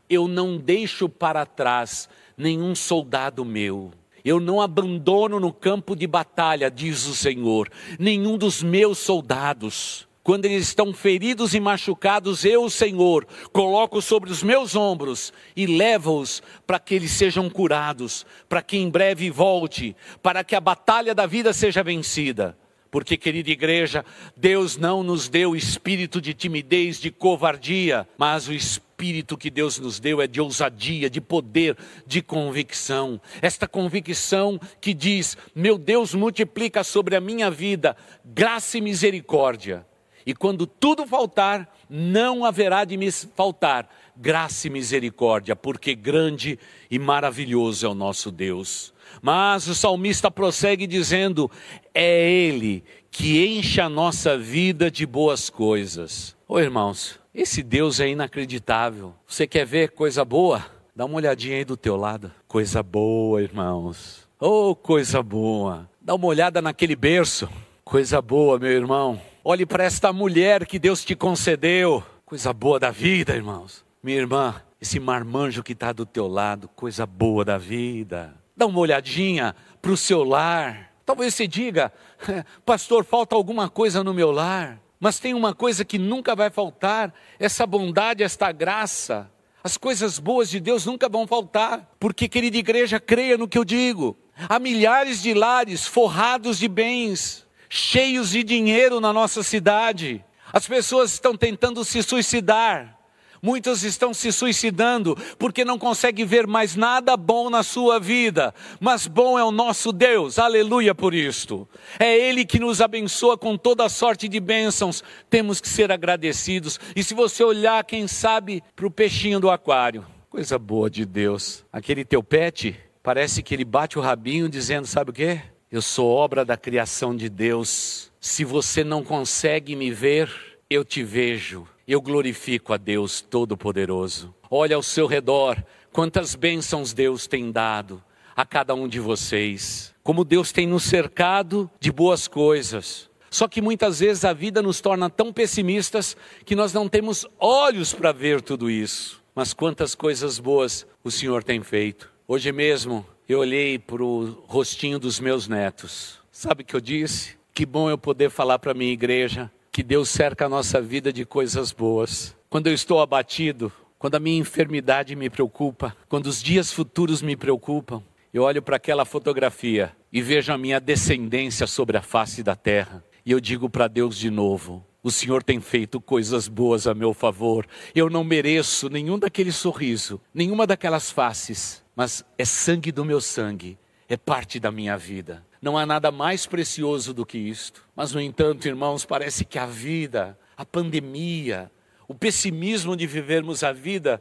Eu 0.09 0.27
não 0.27 0.57
deixo 0.57 1.09
para 1.09 1.45
trás 1.45 2.07
nenhum 2.37 2.73
soldado 2.73 3.43
meu. 3.43 3.91
Eu 4.23 4.39
não 4.39 4.61
abandono 4.61 5.39
no 5.39 5.51
campo 5.51 5.95
de 5.95 6.05
batalha, 6.05 6.69
diz 6.69 7.07
o 7.07 7.15
Senhor, 7.15 7.69
nenhum 7.99 8.37
dos 8.37 8.61
meus 8.61 8.99
soldados. 8.99 10.07
Quando 10.23 10.45
eles 10.45 10.67
estão 10.67 10.93
feridos 10.93 11.53
e 11.53 11.59
machucados, 11.59 12.45
eu, 12.45 12.69
Senhor, 12.69 13.25
coloco 13.51 14.01
sobre 14.01 14.29
os 14.31 14.43
meus 14.43 14.75
ombros 14.75 15.33
e 15.55 15.65
levo-os 15.65 16.43
para 16.65 16.79
que 16.79 16.93
eles 16.93 17.11
sejam 17.11 17.49
curados, 17.49 18.25
para 18.47 18.61
que 18.61 18.77
em 18.77 18.89
breve 18.89 19.29
volte, 19.31 19.95
para 20.21 20.43
que 20.43 20.55
a 20.55 20.61
batalha 20.61 21.15
da 21.15 21.25
vida 21.25 21.53
seja 21.53 21.83
vencida. 21.83 22.57
Porque, 22.91 23.15
querida 23.15 23.49
igreja, 23.49 24.03
Deus 24.35 24.77
não 24.77 25.01
nos 25.01 25.29
deu 25.29 25.55
espírito 25.55 26.21
de 26.21 26.33
timidez, 26.33 26.99
de 26.99 27.09
covardia, 27.09 28.07
mas 28.17 28.47
o 28.47 28.53
espírito 28.53 28.91
espírito 29.01 29.35
que 29.35 29.49
Deus 29.49 29.79
nos 29.79 29.99
deu 29.99 30.21
é 30.21 30.27
de 30.27 30.39
ousadia, 30.39 31.09
de 31.09 31.19
poder, 31.19 31.75
de 32.05 32.21
convicção. 32.21 33.19
Esta 33.41 33.67
convicção 33.67 34.59
que 34.79 34.93
diz: 34.93 35.35
meu 35.55 35.77
Deus 35.79 36.13
multiplica 36.13 36.83
sobre 36.83 37.15
a 37.15 37.21
minha 37.21 37.49
vida 37.49 37.97
graça 38.23 38.77
e 38.77 38.81
misericórdia. 38.81 39.85
E 40.25 40.33
quando 40.33 40.65
tudo 40.65 41.05
faltar, 41.05 41.67
não 41.89 42.45
haverá 42.45 42.85
de 42.85 42.97
me 42.97 43.11
faltar 43.11 43.89
graça 44.15 44.67
e 44.67 44.69
misericórdia, 44.69 45.55
porque 45.55 45.95
grande 45.95 46.59
e 46.89 46.99
maravilhoso 46.99 47.85
é 47.85 47.89
o 47.89 47.95
nosso 47.95 48.31
Deus. 48.31 48.93
Mas 49.21 49.67
o 49.67 49.75
salmista 49.75 50.29
prossegue 50.29 50.85
dizendo: 50.85 51.49
é 51.93 52.29
Ele 52.29 52.83
que 53.09 53.45
enche 53.45 53.81
a 53.81 53.89
nossa 53.89 54.37
vida 54.37 54.89
de 54.89 55.05
boas 55.05 55.49
coisas. 55.49 56.35
Ô 56.47 56.59
irmãos, 56.59 57.19
esse 57.33 57.61
Deus 57.61 57.99
é 57.99 58.07
inacreditável. 58.07 59.13
Você 59.27 59.45
quer 59.45 59.65
ver 59.65 59.91
coisa 59.91 60.23
boa? 60.23 60.65
Dá 60.95 61.05
uma 61.05 61.15
olhadinha 61.15 61.57
aí 61.57 61.65
do 61.65 61.77
teu 61.77 61.95
lado. 61.95 62.31
Coisa 62.47 62.83
boa, 62.83 63.41
irmãos. 63.41 64.27
Oh, 64.39 64.75
coisa 64.75 65.21
boa. 65.21 65.89
Dá 66.01 66.15
uma 66.15 66.27
olhada 66.27 66.61
naquele 66.61 66.95
berço. 66.95 67.49
Coisa 67.83 68.21
boa, 68.21 68.57
meu 68.57 68.71
irmão. 68.71 69.19
Olhe 69.43 69.65
para 69.65 69.83
esta 69.83 70.13
mulher 70.13 70.67
que 70.67 70.77
Deus 70.77 71.03
te 71.03 71.15
concedeu. 71.15 72.03
Coisa 72.23 72.53
boa 72.53 72.79
da 72.79 72.91
vida, 72.91 73.35
irmãos. 73.35 73.83
Minha 74.03 74.19
irmã, 74.19 74.61
esse 74.79 74.99
marmanjo 74.99 75.63
que 75.63 75.73
está 75.73 75.91
do 75.91 76.05
teu 76.05 76.27
lado, 76.27 76.67
coisa 76.75 77.07
boa 77.07 77.43
da 77.43 77.57
vida. 77.57 78.35
Dá 78.55 78.67
uma 78.67 78.77
olhadinha 78.77 79.55
para 79.81 79.91
o 79.91 79.97
seu 79.97 80.23
lar. 80.23 80.93
Talvez 81.03 81.33
você 81.33 81.47
diga, 81.47 81.91
pastor, 82.63 83.03
falta 83.03 83.35
alguma 83.35 83.67
coisa 83.67 84.03
no 84.03 84.13
meu 84.13 84.29
lar. 84.29 84.79
Mas 84.99 85.17
tem 85.17 85.33
uma 85.33 85.55
coisa 85.55 85.83
que 85.83 85.97
nunca 85.97 86.35
vai 86.35 86.51
faltar: 86.51 87.11
essa 87.39 87.65
bondade, 87.65 88.21
esta 88.21 88.51
graça. 88.51 89.27
As 89.63 89.75
coisas 89.75 90.19
boas 90.19 90.51
de 90.51 90.59
Deus 90.59 90.85
nunca 90.85 91.09
vão 91.09 91.25
faltar, 91.25 91.95
porque, 91.99 92.27
querida 92.27 92.57
igreja, 92.57 92.99
creia 92.99 93.39
no 93.39 93.47
que 93.47 93.57
eu 93.57 93.65
digo. 93.65 94.15
Há 94.47 94.59
milhares 94.59 95.21
de 95.21 95.33
lares 95.33 95.87
forrados 95.87 96.59
de 96.59 96.67
bens, 96.67 97.47
cheios 97.73 98.31
de 98.31 98.43
dinheiro 98.43 98.99
na 98.99 99.13
nossa 99.13 99.41
cidade. 99.41 100.23
As 100.51 100.67
pessoas 100.67 101.13
estão 101.13 101.37
tentando 101.37 101.85
se 101.85 102.03
suicidar, 102.03 102.97
Muitos 103.43 103.81
estão 103.81 104.13
se 104.13 104.31
suicidando 104.31 105.17
porque 105.39 105.65
não 105.65 105.79
conseguem 105.79 106.23
ver 106.23 106.45
mais 106.45 106.75
nada 106.75 107.17
bom 107.17 107.49
na 107.49 107.63
sua 107.63 107.99
vida, 107.99 108.53
mas 108.79 109.07
bom 109.07 109.39
é 109.39 109.43
o 109.43 109.49
nosso 109.49 109.91
Deus, 109.91 110.37
aleluia 110.37 110.93
por 110.93 111.11
isto. 111.11 111.67
É 111.97 112.15
Ele 112.15 112.45
que 112.45 112.59
nos 112.59 112.81
abençoa 112.81 113.35
com 113.35 113.57
toda 113.57 113.89
sorte 113.89 114.27
de 114.27 114.39
bênçãos, 114.39 115.03
temos 115.27 115.59
que 115.59 115.67
ser 115.67 115.91
agradecidos. 115.91 116.79
E 116.95 117.03
se 117.03 117.15
você 117.15 117.43
olhar, 117.43 117.83
quem 117.83 118.07
sabe, 118.07 118.63
para 118.75 118.85
o 118.85 118.91
peixinho 118.91 119.39
do 119.39 119.49
aquário, 119.49 120.05
coisa 120.29 120.59
boa 120.59 120.87
de 120.87 121.03
Deus, 121.03 121.65
aquele 121.73 122.05
teu 122.05 122.21
pet, 122.21 122.79
parece 123.01 123.41
que 123.41 123.55
ele 123.55 123.65
bate 123.65 123.97
o 123.97 124.03
rabinho 124.03 124.47
dizendo: 124.47 124.85
sabe 124.85 125.09
o 125.09 125.13
que? 125.13 125.41
Eu 125.71 125.81
sou 125.81 126.09
obra 126.09 126.43
da 126.43 126.57
criação 126.57 127.15
de 127.15 127.29
Deus. 127.29 128.11
Se 128.19 128.43
você 128.43 128.83
não 128.83 129.03
consegue 129.03 129.75
me 129.75 129.91
ver, 129.91 130.29
eu 130.69 130.83
te 130.83 131.03
vejo 131.03 131.67
eu 131.91 132.01
glorifico 132.01 132.71
a 132.73 132.77
Deus 132.77 133.19
Todo-Poderoso. 133.19 134.33
Olha 134.49 134.77
ao 134.77 134.83
seu 134.83 135.07
redor, 135.07 135.61
quantas 135.91 136.35
bênçãos 136.35 136.93
Deus 136.93 137.27
tem 137.27 137.51
dado 137.51 138.01
a 138.33 138.45
cada 138.45 138.73
um 138.73 138.87
de 138.87 138.99
vocês. 138.99 139.93
Como 140.01 140.23
Deus 140.23 140.53
tem 140.53 140.65
nos 140.65 140.83
cercado 140.83 141.69
de 141.81 141.91
boas 141.91 142.29
coisas. 142.29 143.09
Só 143.29 143.45
que 143.47 143.61
muitas 143.61 143.99
vezes 143.99 144.23
a 144.23 144.31
vida 144.31 144.61
nos 144.61 144.79
torna 144.79 145.09
tão 145.09 145.33
pessimistas 145.33 146.15
que 146.45 146.55
nós 146.55 146.71
não 146.71 146.87
temos 146.87 147.27
olhos 147.37 147.93
para 147.93 148.13
ver 148.13 148.41
tudo 148.41 148.69
isso. 148.69 149.21
Mas 149.35 149.53
quantas 149.53 149.93
coisas 149.93 150.39
boas 150.39 150.87
o 151.03 151.11
Senhor 151.11 151.43
tem 151.43 151.61
feito. 151.61 152.09
Hoje 152.25 152.53
mesmo 152.53 153.05
eu 153.31 153.39
olhei 153.39 153.79
para 153.79 154.03
o 154.03 154.43
rostinho 154.45 154.99
dos 154.99 155.19
meus 155.19 155.47
netos. 155.47 156.19
Sabe 156.31 156.63
o 156.63 156.65
que 156.65 156.75
eu 156.75 156.81
disse? 156.81 157.37
Que 157.53 157.65
bom 157.65 157.89
eu 157.89 157.97
poder 157.97 158.29
falar 158.29 158.59
para 158.59 158.71
a 158.71 158.75
minha 158.75 158.91
igreja 158.91 159.49
que 159.71 159.81
Deus 159.81 160.09
cerca 160.09 160.45
a 160.45 160.49
nossa 160.49 160.81
vida 160.81 161.13
de 161.13 161.23
coisas 161.23 161.71
boas. 161.71 162.35
Quando 162.49 162.67
eu 162.67 162.73
estou 162.73 162.99
abatido, 162.99 163.71
quando 163.97 164.15
a 164.15 164.19
minha 164.19 164.37
enfermidade 164.37 165.15
me 165.15 165.29
preocupa, 165.29 165.95
quando 166.09 166.27
os 166.27 166.43
dias 166.43 166.73
futuros 166.73 167.21
me 167.21 167.37
preocupam, 167.37 168.03
eu 168.33 168.43
olho 168.43 168.61
para 168.61 168.75
aquela 168.75 169.05
fotografia 169.05 169.95
e 170.11 170.21
vejo 170.21 170.51
a 170.51 170.57
minha 170.57 170.79
descendência 170.79 171.65
sobre 171.67 171.97
a 171.97 172.01
face 172.01 172.43
da 172.43 172.55
terra. 172.55 173.01
E 173.25 173.31
eu 173.31 173.39
digo 173.39 173.69
para 173.69 173.87
Deus 173.87 174.17
de 174.17 174.29
novo: 174.29 174.85
o 175.01 175.09
Senhor 175.09 175.41
tem 175.41 175.61
feito 175.61 176.01
coisas 176.01 176.49
boas 176.49 176.85
a 176.85 176.93
meu 176.93 177.13
favor. 177.13 177.65
Eu 177.95 178.09
não 178.09 178.23
mereço 178.23 178.89
nenhum 178.89 179.17
daquele 179.17 179.51
sorriso, 179.51 180.19
nenhuma 180.33 180.67
daquelas 180.67 181.09
faces, 181.09 181.80
mas 181.95 182.23
é 182.37 182.45
sangue 182.45 182.91
do 182.91 183.05
meu 183.05 183.21
sangue, 183.21 183.77
é 184.07 184.17
parte 184.17 184.59
da 184.59 184.71
minha 184.71 184.97
vida. 184.97 185.45
Não 185.61 185.77
há 185.77 185.85
nada 185.85 186.11
mais 186.11 186.47
precioso 186.47 187.13
do 187.13 187.25
que 187.25 187.37
isto. 187.37 187.85
Mas, 187.95 188.11
no 188.13 188.19
entanto, 188.19 188.67
irmãos, 188.67 189.05
parece 189.05 189.45
que 189.45 189.59
a 189.59 189.67
vida, 189.67 190.37
a 190.57 190.65
pandemia, 190.65 191.71
o 192.07 192.15
pessimismo 192.15 192.95
de 192.95 193.05
vivermos 193.05 193.63
a 193.63 193.71
vida, 193.71 194.19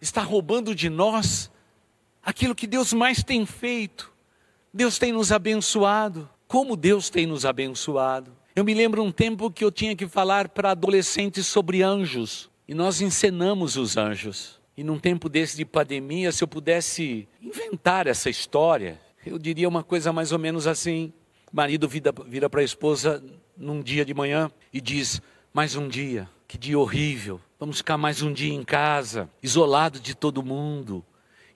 está 0.00 0.22
roubando 0.22 0.74
de 0.74 0.88
nós 0.88 1.50
aquilo 2.22 2.54
que 2.54 2.66
Deus 2.66 2.92
mais 2.92 3.24
tem 3.24 3.44
feito. 3.44 4.12
Deus 4.72 4.98
tem 4.98 5.12
nos 5.12 5.32
abençoado. 5.32 6.30
Como 6.46 6.76
Deus 6.76 7.10
tem 7.10 7.26
nos 7.26 7.44
abençoado. 7.44 8.34
Eu 8.54 8.64
me 8.64 8.72
lembro 8.72 9.02
um 9.02 9.12
tempo 9.12 9.50
que 9.50 9.64
eu 9.64 9.72
tinha 9.72 9.96
que 9.96 10.06
falar 10.06 10.48
para 10.48 10.70
adolescentes 10.70 11.46
sobre 11.46 11.82
anjos. 11.82 12.48
E 12.66 12.74
nós 12.74 13.00
encenamos 13.00 13.76
os 13.76 13.96
anjos. 13.96 14.57
E 14.78 14.84
num 14.84 14.96
tempo 14.96 15.28
desse 15.28 15.56
de 15.56 15.64
pandemia, 15.64 16.30
se 16.30 16.44
eu 16.44 16.46
pudesse 16.46 17.26
inventar 17.42 18.06
essa 18.06 18.30
história, 18.30 19.00
eu 19.26 19.36
diria 19.36 19.68
uma 19.68 19.82
coisa 19.82 20.12
mais 20.12 20.30
ou 20.30 20.38
menos 20.38 20.68
assim: 20.68 21.12
o 21.52 21.56
marido 21.56 21.88
vira, 21.88 22.14
vira 22.28 22.48
para 22.48 22.60
a 22.60 22.64
esposa 22.64 23.20
num 23.56 23.82
dia 23.82 24.04
de 24.04 24.14
manhã 24.14 24.48
e 24.72 24.80
diz: 24.80 25.20
Mais 25.52 25.74
um 25.74 25.88
dia, 25.88 26.30
que 26.46 26.56
dia 26.56 26.78
horrível. 26.78 27.40
vamos 27.58 27.78
ficar 27.78 27.98
mais 27.98 28.22
um 28.22 28.32
dia 28.32 28.54
em 28.54 28.62
casa, 28.62 29.28
isolado 29.42 29.98
de 29.98 30.14
todo 30.14 30.44
mundo 30.44 31.04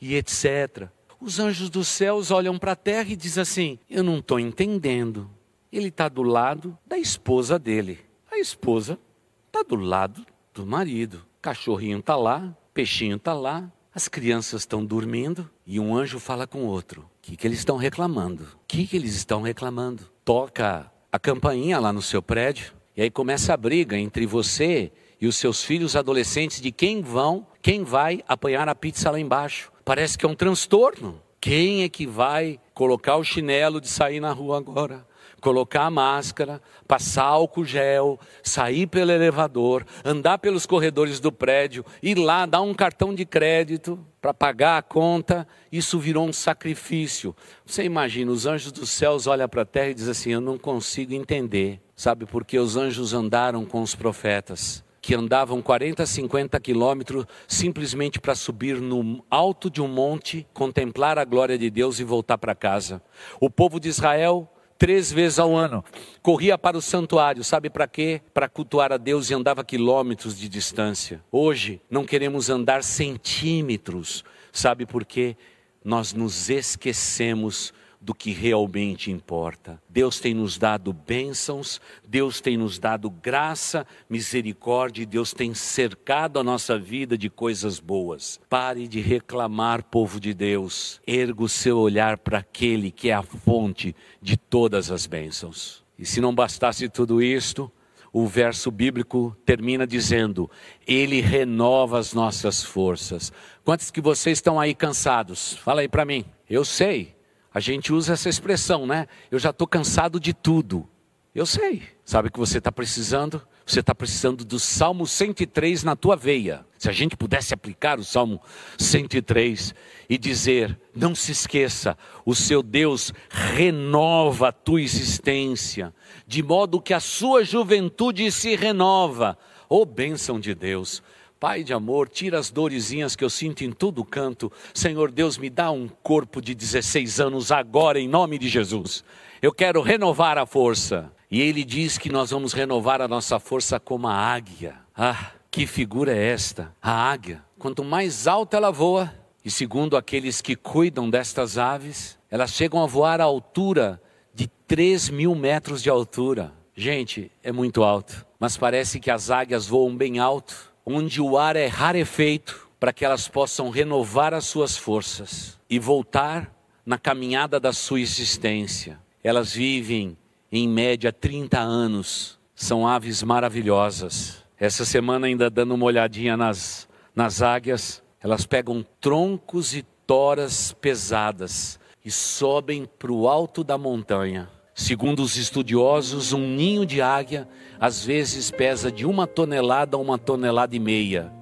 e 0.01 0.17
etc. 0.17 0.89
Os 1.21 1.39
anjos 1.39 1.71
dos 1.71 1.87
céus 1.87 2.33
olham 2.33 2.59
para 2.59 2.73
a 2.73 2.77
terra 2.77 3.11
e 3.11 3.15
dizem 3.15 3.43
assim: 3.43 3.79
Eu 3.89 4.03
não 4.03 4.19
estou 4.19 4.41
entendendo. 4.41 5.31
Ele 5.71 5.91
está 5.91 6.09
do 6.09 6.25
lado 6.25 6.77
da 6.85 6.99
esposa 6.99 7.57
dele. 7.57 8.01
A 8.29 8.39
esposa 8.41 8.99
está 9.47 9.63
do 9.63 9.77
lado 9.77 10.27
do 10.53 10.67
marido. 10.67 11.25
Cachorrinho 11.41 12.01
está 12.01 12.17
lá, 12.17 12.57
peixinho 12.73 13.17
está 13.17 13.33
lá, 13.33 13.71
as 13.95 14.09
crianças 14.09 14.63
estão 14.63 14.85
dormindo 14.85 15.49
e 15.67 15.79
um 15.79 15.95
anjo 15.95 16.19
fala 16.19 16.47
com 16.47 16.65
outro. 16.65 17.03
O 17.03 17.07
que, 17.21 17.37
que 17.37 17.47
eles 17.47 17.59
estão 17.59 17.77
reclamando? 17.77 18.45
O 18.45 18.67
que, 18.67 18.87
que 18.87 18.97
eles 18.97 19.15
estão 19.15 19.43
reclamando? 19.43 20.05
Toca 20.25 20.91
a 21.11 21.19
campainha 21.19 21.79
lá 21.79 21.93
no 21.93 22.01
seu 22.01 22.23
prédio 22.23 22.73
e 22.97 23.03
aí 23.03 23.11
começa 23.11 23.53
a 23.53 23.57
briga 23.57 23.97
entre 23.99 24.27
você 24.27 24.91
e 25.21 25.27
os 25.27 25.37
seus 25.37 25.63
filhos 25.63 25.95
adolescentes 25.95 26.61
de 26.61 26.73
quem 26.73 27.03
vão, 27.03 27.47
quem 27.61 27.85
vai 27.85 28.25
apanhar 28.27 28.69
a 28.69 28.75
pizza 28.75 29.11
lá 29.11 29.21
embaixo. 29.21 29.71
Parece 29.85 30.17
que 30.17 30.25
é 30.25 30.29
um 30.29 30.35
transtorno. 30.35 31.21
Quem 31.41 31.83
é 31.83 31.89
que 31.89 32.07
vai 32.07 32.59
colocar 32.73 33.17
o 33.17 33.25
chinelo 33.25 33.81
de 33.81 33.89
sair 33.89 34.21
na 34.21 34.33
rua 34.33 34.59
agora? 34.59 35.07
Colocar 35.43 35.87
a 35.87 35.91
máscara, 35.91 36.63
passar 36.87 37.25
álcool 37.25 37.65
gel, 37.65 38.19
sair 38.45 38.87
pelo 38.87 39.11
elevador, 39.11 39.85
andar 40.05 40.39
pelos 40.39 40.67
corredores 40.67 41.19
do 41.19 41.33
prédio, 41.33 41.85
ir 42.01 42.15
lá, 42.15 42.47
dar 42.47 42.63
um 42.63 42.73
cartão 42.73 43.13
de 43.13 43.27
crédito 43.27 43.99
para 44.21 44.33
pagar 44.33 44.79
a 44.79 44.83
conta, 44.83 45.47
isso 45.73 45.99
virou 45.99 46.29
um 46.29 46.33
sacrifício. 46.33 47.35
Você 47.67 47.83
imagina, 47.83 48.31
os 48.31 48.47
anjos 48.47 48.71
dos 48.71 48.89
céus 48.89 49.27
olham 49.27 49.49
para 49.49 49.63
a 49.63 49.67
terra 49.67 49.91
e 49.91 49.95
dizem 49.95 50.13
assim: 50.13 50.31
Eu 50.31 50.41
não 50.41 50.57
consigo 50.57 51.13
entender. 51.13 51.81
Sabe 51.97 52.25
por 52.25 52.45
que 52.45 52.57
os 52.57 52.77
anjos 52.77 53.13
andaram 53.13 53.65
com 53.65 53.83
os 53.83 53.97
profetas? 53.97 54.85
que 55.03 55.17
andavam 55.17 55.61
40, 55.61 56.07
50 56.07 56.61
quilômetros 56.61 57.27
simplesmente 57.49 58.21
para 58.21 58.37
subir 58.37 58.81
no 58.81 59.25
alto 59.29 59.69
de 59.69 59.83
um 59.83 59.89
monte, 59.89 60.47
contemplar 60.55 61.19
a 61.19 61.25
glória 61.25 61.59
de 61.59 61.69
Deus 61.69 61.99
e 61.99 62.05
voltar 62.05 62.39
para 62.39 62.55
casa. 62.55 63.03
O 63.41 63.51
povo 63.51 63.81
de 63.81 63.89
Israel, 63.89 64.49
três 64.83 65.13
vezes 65.13 65.39
ao 65.39 65.57
ano, 65.57 65.85
corria 66.21 66.59
para 66.59 66.77
o 66.77 66.83
santuário, 66.83 67.45
sabe 67.45 67.71
para 67.71 67.87
quê? 67.87 68.21
Para 68.35 68.49
cultuar 68.49 68.93
a 68.93 68.97
Deus 68.97 69.31
e 69.31 69.35
andava 69.35 69.63
quilômetros 69.63 70.37
de 70.37 70.49
distância. 70.49 71.23
Hoje, 71.31 71.81
não 71.89 72.05
queremos 72.05 72.51
andar 72.51 72.83
centímetros, 72.83 74.25
sabe 74.51 74.85
por 74.85 75.05
quê? 75.05 75.37
Nós 75.85 76.13
nos 76.13 76.51
esquecemos 76.51 77.73
do 78.03 78.13
que 78.13 78.33
realmente 78.33 79.11
importa. 79.11 79.81
Deus 79.89 80.19
tem 80.19 80.35
nos 80.35 80.59
dado 80.59 80.93
bênçãos, 80.93 81.81
Deus 82.07 82.41
tem 82.41 82.57
nos 82.57 82.79
dado 82.79 83.09
graça, 83.09 83.87
misericórdia, 84.11 85.03
e 85.03 85.07
Deus 85.07 85.33
tem 85.33 85.55
cercado 85.55 86.41
a 86.41 86.45
nossa 86.45 86.77
vida 86.77 87.17
de 87.17 87.31
coisas 87.31 87.79
boas. 87.79 88.41
Pare 88.51 88.89
de 88.89 89.01
reclamar, 89.01 89.85
povo 89.85 90.19
de 90.19 90.35
Deus. 90.35 91.01
Erga 91.07 91.45
o 91.45 91.49
seu 91.49 91.79
olhar 91.79 92.19
para 92.19 92.39
aquele 92.39 92.91
que 92.91 93.09
é 93.09 93.15
a 93.15 93.23
fonte 93.23 93.95
de 94.21 94.37
todas 94.37 94.91
as 94.91 95.07
bênçãos. 95.07 95.85
E 95.97 96.05
se 96.05 96.21
não 96.21 96.35
bastasse 96.35 96.89
tudo 96.89 97.23
isto, 97.23 97.71
o 98.13 98.27
verso 98.27 98.71
bíblico 98.71 99.37
termina 99.47 99.87
dizendo: 99.87 100.51
Ele 100.87 101.21
renova 101.21 101.99
as 101.99 102.13
nossas 102.13 102.63
forças. 102.65 103.33
Quantos 103.65 103.91
que 103.91 104.01
vocês 104.01 104.39
estão 104.39 104.59
aí 104.59 104.75
cansados? 104.75 105.53
Fala 105.59 105.83
aí 105.83 105.89
para 105.89 106.05
mim. 106.05 106.25
Eu 106.51 106.65
sei. 106.65 107.15
A 107.55 107.61
gente 107.61 107.93
usa 107.93 108.15
essa 108.15 108.29
expressão, 108.29 108.87
né? 108.87 109.07
Eu 109.31 109.39
já 109.39 109.51
estou 109.51 109.67
cansado 109.67 110.19
de 110.19 110.33
tudo. 110.33 110.89
Eu 111.35 111.47
sei. 111.47 111.83
Sabe 112.05 112.29
o 112.29 112.33
que 112.33 112.39
você 112.39 112.59
está 112.59 112.71
precisando? 112.71 113.43
Você 113.65 113.81
está 113.81 113.95
precisando 113.95 114.45
do 114.45 114.59
Salmo 114.59 115.07
103 115.07 115.85
na 115.85 115.95
tua 115.95 116.17
veia. 116.17 116.67
Se 116.79 116.89
a 116.89 116.93
gente 116.93 117.17
pudesse 117.17 117.55
aplicar 117.55 117.99
o 117.99 118.05
Salmo 118.05 118.41
103 118.79 119.75
e 120.09 120.19
dizer: 120.19 120.79
não 120.95 121.15
se 121.15 121.33
esqueça, 121.33 121.97
o 122.27 122.35
seu 122.35 122.63
Deus 122.63 123.13
renova 123.31 124.49
a 124.49 124.53
tua 124.53 124.83
existência, 124.83 125.95
de 126.27 126.43
modo 126.43 126.83
que 126.83 126.93
a 126.93 127.01
sua 127.01 127.45
juventude 127.45 128.31
se 128.33 128.57
renova. 128.57 129.39
Oh, 129.69 129.87
bênção 129.87 130.41
de 130.41 130.55
Deus! 130.55 131.03
Pai 131.43 131.65
de 131.65 131.73
amor, 131.73 132.09
tira 132.09 132.39
as 132.39 132.53
dorezinhas 132.53 133.17
que 133.17 133.25
eu 133.25 133.29
sinto 133.29 133.65
em 133.65 133.73
todo 133.73 134.05
canto. 134.05 134.53
Senhor 134.73 135.11
Deus, 135.11 135.37
me 135.37 135.51
dá 135.51 135.73
um 135.73 135.89
corpo 135.89 136.41
de 136.41 136.55
16 136.55 137.19
anos 137.19 137.51
agora, 137.51 137.99
em 137.99 138.07
nome 138.07 138.39
de 138.39 138.49
Jesus. 138.49 139.03
Eu 139.43 139.53
quero 139.53 139.83
renovar 139.83 140.39
a 140.39 140.47
força. 140.47 141.13
E 141.29 141.41
ele 141.41 141.65
diz 141.65 141.99
que 141.99 142.13
nós 142.13 142.31
vamos 142.31 142.53
renovar 142.53 143.03
a 143.03 143.09
nossa 143.09 143.41
força 143.41 143.81
como 143.81 144.07
a 144.07 144.15
águia. 144.15 144.77
Ah, 144.97 145.33
que 145.51 145.67
figura 145.67 146.17
é 146.17 146.29
esta? 146.29 146.73
A 146.81 147.11
águia. 147.11 147.43
Quanto 147.59 147.83
mais 147.83 148.29
alta 148.29 148.57
ela 148.57 148.71
voa, 148.71 149.13
e 149.45 149.51
segundo 149.51 149.97
aqueles 149.97 150.41
que 150.41 150.55
cuidam 150.55 151.11
destas 151.11 151.59
aves, 151.59 152.21
elas 152.31 152.53
chegam 152.53 152.81
a 152.81 152.87
voar 152.87 153.21
à 153.21 153.25
altura 153.25 154.01
de 154.33 154.47
3 154.47 155.11
mil 155.11 155.35
metros 155.35 155.83
de 155.83 155.91
altura. 155.91 156.53
Gente, 156.73 157.33
é 157.43 157.51
muito 157.51 157.83
alto. 157.83 158.25
Mas 158.39 158.57
parece 158.57 159.01
que 159.01 159.11
as 159.11 159.29
águias 159.29 159.67
voam 159.67 159.97
bem 159.97 160.21
alto 160.21 160.71
onde 160.85 161.21
o 161.21 161.39
ar 161.39 161.57
é 161.57 161.67
rarefeito, 161.67 162.69
para 162.79 162.93
que 162.93 163.05
elas 163.05 163.29
possam 163.29 163.71
renovar 163.71 164.35
as 164.35 164.45
suas 164.47 164.77
forças 164.77 165.59
e 165.71 165.79
voltar 165.79 166.53
na 166.85 166.99
caminhada 166.99 167.61
da 167.61 167.73
sua 167.73 168.01
existência. 168.01 168.99
Elas 169.23 169.53
vivem 169.53 170.17
em 170.51 170.69
média 170.69 171.13
30 171.13 171.61
anos, 171.61 172.39
são 172.55 172.87
aves 172.87 173.23
maravilhosas. 173.23 174.45
Essa 174.59 174.85
semana, 174.85 175.29
ainda 175.29 175.49
dando 175.49 175.75
uma 175.75 175.87
olhadinha 175.87 176.37
nas, 176.37 176.89
nas 177.15 177.41
águias, 177.41 178.03
elas 178.21 178.47
pegam 178.47 178.85
troncos 179.01 179.75
e 179.75 179.83
toras 180.07 180.73
pesadas 180.73 181.79
e 182.05 182.11
sobem 182.11 182.85
para 182.85 183.13
o 183.13 183.29
alto 183.29 183.65
da 183.65 183.79
montanha. 183.79 184.49
Segundo 184.83 185.23
os 185.23 185.37
estudiosos, 185.37 186.33
um 186.33 186.41
ninho 186.41 186.85
de 186.85 187.01
águia 187.01 187.49
às 187.79 188.05
vezes 188.05 188.51
pesa 188.51 188.91
de 188.91 189.07
uma 189.07 189.29
tonelada 189.29 189.97
a 189.97 190.01
uma 190.01 190.19
tonelada 190.19 190.75
e 190.75 190.81
meia, 190.81 191.33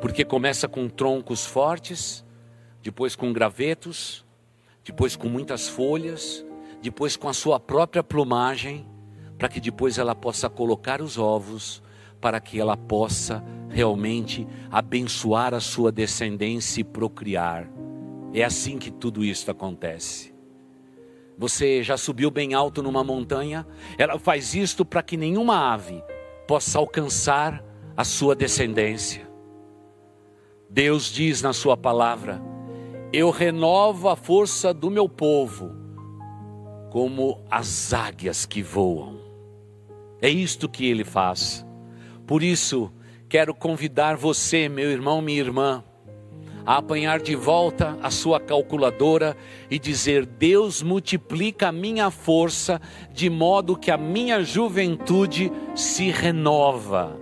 porque 0.00 0.24
começa 0.24 0.66
com 0.66 0.88
troncos 0.88 1.46
fortes, 1.46 2.24
depois 2.82 3.14
com 3.14 3.32
gravetos, 3.32 4.26
depois 4.84 5.14
com 5.14 5.28
muitas 5.28 5.68
folhas, 5.68 6.44
depois 6.82 7.14
com 7.14 7.28
a 7.28 7.32
sua 7.32 7.60
própria 7.60 8.02
plumagem, 8.02 8.84
para 9.38 9.48
que 9.48 9.60
depois 9.60 9.96
ela 9.96 10.16
possa 10.16 10.50
colocar 10.50 11.00
os 11.00 11.16
ovos, 11.16 11.80
para 12.20 12.40
que 12.40 12.58
ela 12.58 12.76
possa 12.76 13.40
realmente 13.68 14.48
abençoar 14.68 15.54
a 15.54 15.60
sua 15.60 15.92
descendência 15.92 16.80
e 16.80 16.84
procriar. 16.84 17.70
É 18.34 18.42
assim 18.42 18.78
que 18.78 18.90
tudo 18.90 19.22
isso 19.24 19.48
acontece. 19.48 20.29
Você 21.40 21.82
já 21.82 21.96
subiu 21.96 22.30
bem 22.30 22.52
alto 22.52 22.82
numa 22.82 23.02
montanha? 23.02 23.66
Ela 23.96 24.18
faz 24.18 24.54
isto 24.54 24.84
para 24.84 25.02
que 25.02 25.16
nenhuma 25.16 25.72
ave 25.72 26.04
possa 26.46 26.78
alcançar 26.78 27.64
a 27.96 28.04
sua 28.04 28.36
descendência. 28.36 29.26
Deus 30.68 31.10
diz 31.10 31.40
na 31.40 31.54
Sua 31.54 31.78
palavra: 31.78 32.42
Eu 33.10 33.30
renovo 33.30 34.10
a 34.10 34.16
força 34.16 34.74
do 34.74 34.90
meu 34.90 35.08
povo, 35.08 35.74
como 36.90 37.42
as 37.50 37.94
águias 37.94 38.44
que 38.44 38.62
voam. 38.62 39.18
É 40.20 40.28
isto 40.28 40.68
que 40.68 40.84
Ele 40.84 41.04
faz. 41.04 41.64
Por 42.26 42.42
isso, 42.42 42.92
quero 43.30 43.54
convidar 43.54 44.14
você, 44.14 44.68
meu 44.68 44.90
irmão, 44.90 45.22
minha 45.22 45.40
irmã, 45.40 45.82
a 46.64 46.76
apanhar 46.76 47.20
de 47.20 47.34
volta 47.34 47.98
a 48.02 48.10
sua 48.10 48.38
calculadora 48.38 49.36
e 49.70 49.78
dizer: 49.78 50.26
Deus 50.26 50.82
multiplica 50.82 51.68
a 51.68 51.72
minha 51.72 52.10
força 52.10 52.80
de 53.12 53.28
modo 53.30 53.76
que 53.76 53.90
a 53.90 53.96
minha 53.96 54.42
juventude 54.42 55.50
se 55.74 56.10
renova 56.10 57.18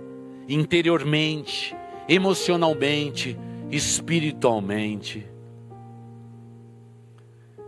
interiormente, 0.47 1.75
emocionalmente, 2.07 3.37
espiritualmente. 3.71 5.25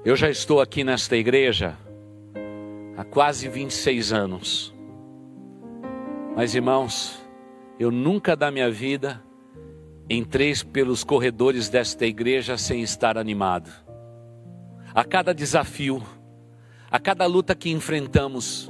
Eu 0.03 0.15
já 0.15 0.29
estou 0.29 0.59
aqui 0.59 0.83
nesta 0.83 1.15
igreja 1.15 1.77
há 2.97 3.03
quase 3.03 3.47
26 3.47 4.11
anos. 4.11 4.73
Mas 6.35 6.55
irmãos, 6.55 7.21
eu 7.79 7.91
nunca 7.91 8.35
da 8.35 8.49
minha 8.49 8.71
vida 8.71 9.21
entrei 10.13 10.53
pelos 10.73 11.03
corredores 11.05 11.69
desta 11.69 12.05
igreja 12.05 12.57
sem 12.57 12.81
estar 12.81 13.17
animado. 13.17 13.71
A 14.93 15.05
cada 15.05 15.33
desafio, 15.33 16.03
a 16.91 16.99
cada 16.99 17.25
luta 17.25 17.55
que 17.55 17.71
enfrentamos, 17.71 18.69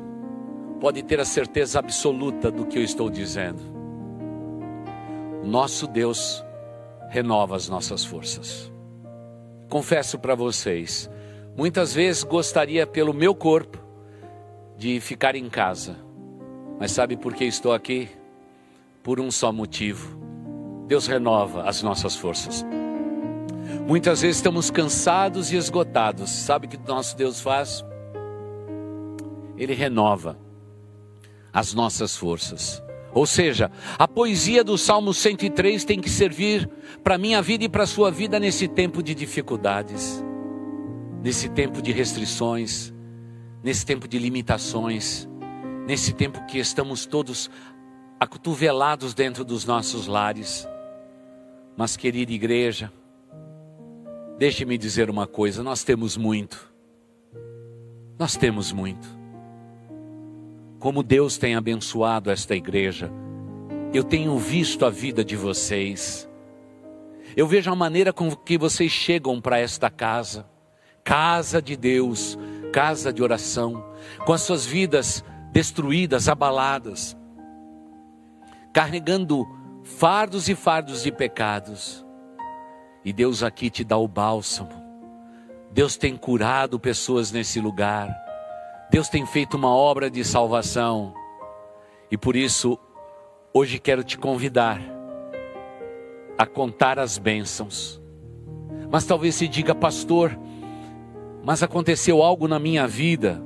pode 0.80 1.01
ter 1.01 1.19
a 1.19 1.25
certeza 1.25 1.80
absoluta 1.80 2.51
do 2.51 2.67
que 2.67 2.77
eu 2.77 2.84
estou 2.84 3.10
dizendo. 3.10 3.60
Nosso 5.43 5.88
Deus 5.88 6.43
renova 7.10 7.56
as 7.56 7.67
nossas 7.67 8.06
forças. 8.06 8.71
Confesso 9.67 10.19
para 10.19 10.36
vocês, 10.36 11.10
muitas 11.58 11.91
vezes 11.95 12.23
gostaria 12.23 12.86
pelo 12.86 13.13
meu 13.13 13.34
corpo 13.34 13.80
de 14.77 14.99
ficar 14.99 15.36
em 15.36 15.49
casa, 15.49 15.97
mas 16.80 16.91
sabe 16.91 17.17
por 17.17 17.34
que 17.34 17.45
estou 17.45 17.73
aqui? 17.73 18.10
Por 19.01 19.19
um 19.19 19.32
só 19.32 19.51
motivo 19.51 20.20
Deus 20.91 21.08
renova 21.08 21.63
as 21.69 21.82
nossas 21.82 22.17
forças. 22.17 22.65
Muitas 23.88 24.19
vezes 24.19 24.36
estamos 24.36 24.69
cansados 24.69 25.49
e 25.49 25.56
esgotados. 25.56 26.30
Sabe 26.30 26.65
o 26.65 26.69
que 26.69 26.77
nosso 26.86 27.15
Deus 27.15 27.39
faz? 27.39 27.82
Ele 29.56 29.73
renova 29.73 30.38
as 31.54 31.73
nossas 31.73 32.17
forças. 32.17 32.84
Ou 33.13 33.25
seja, 33.25 33.71
a 33.97 34.06
poesia 34.06 34.65
do 34.65 34.77
Salmo 34.77 35.13
103 35.13 35.86
tem 35.86 36.01
que 36.01 36.10
servir 36.10 36.69
para 37.01 37.17
minha 37.17 37.41
vida 37.41 37.63
e 37.63 37.69
para 37.69 37.84
a 37.84 37.88
sua 37.88 38.12
vida 38.12 38.38
nesse 38.38 38.67
tempo 38.67 39.01
de 39.01 39.15
dificuldades, 39.15 40.21
nesse 41.23 41.47
tempo 41.47 41.82
de 41.82 41.93
restrições, 41.93 42.93
nesse 43.63 43.86
tempo 43.86 44.10
de 44.10 44.19
limitações, 44.19 45.25
nesse 45.88 46.12
tempo 46.12 46.45
que 46.47 46.60
estamos 46.60 47.06
todos 47.06 47.49
acotovelados 48.19 49.13
dentro 49.13 49.45
dos 49.45 49.63
nossos 49.63 50.06
lares. 50.06 50.67
Mas, 51.82 51.98
querida 51.98 52.32
igreja, 52.32 52.94
deixe-me 54.38 54.78
dizer 54.78 55.10
uma 55.10 55.26
coisa: 55.26 55.63
nós 55.63 55.84
temos 55.84 56.15
muito, 56.15 56.72
nós 58.20 58.38
temos 58.38 58.72
muito 58.72 59.08
como 60.80 61.02
Deus 61.02 61.39
tem 61.39 61.56
abençoado 61.56 62.30
esta 62.30 62.56
igreja. 62.56 63.12
Eu 63.91 64.04
tenho 64.04 64.38
visto 64.38 64.86
a 64.86 64.91
vida 64.91 65.26
de 65.26 65.36
vocês. 65.36 66.30
Eu 67.36 67.48
vejo 67.48 67.72
a 67.72 67.76
maneira 67.76 68.13
com 68.13 68.30
que 68.36 68.60
vocês 68.60 68.91
chegam 68.91 69.41
para 69.41 69.58
esta 69.58 69.89
casa, 69.89 70.48
casa 71.04 71.60
de 71.60 71.76
Deus, 71.76 72.38
casa 72.72 73.12
de 73.12 73.24
oração, 73.24 73.84
com 74.24 74.34
as 74.34 74.41
suas 74.41 74.67
vidas 74.67 75.26
destruídas, 75.52 76.30
abaladas, 76.30 77.17
carregando 78.72 79.61
fardos 79.84 80.50
e 80.50 80.56
fardos 80.56 81.04
de 81.04 81.12
pecados. 81.12 82.06
E 83.04 83.12
Deus 83.12 83.44
aqui 83.44 83.70
te 83.70 83.84
dá 83.84 83.98
o 83.98 84.08
bálsamo. 84.08 84.70
Deus 85.72 85.98
tem 85.98 86.15
curado 86.15 86.80
pessoas 86.80 87.32
nesse 87.32 87.60
lugar. 87.60 88.15
Deus 88.91 89.08
tem 89.08 89.26
feito 89.26 89.56
uma 89.56 89.74
obra 89.74 90.10
de 90.10 90.24
salvação. 90.24 91.13
E 92.12 92.17
por 92.17 92.36
isso, 92.36 92.78
hoje 93.54 93.80
quero 93.80 94.04
te 94.04 94.17
convidar 94.17 94.82
a 96.38 96.46
contar 96.46 97.00
as 97.00 97.17
bênçãos. 97.17 98.02
Mas 98.91 99.06
talvez 99.06 99.36
se 99.36 99.48
diga, 99.48 99.74
pastor, 99.74 100.38
mas 101.44 101.63
aconteceu 101.63 102.22
algo 102.22 102.48
na 102.48 102.60
minha 102.60 102.88
vida 102.88 103.41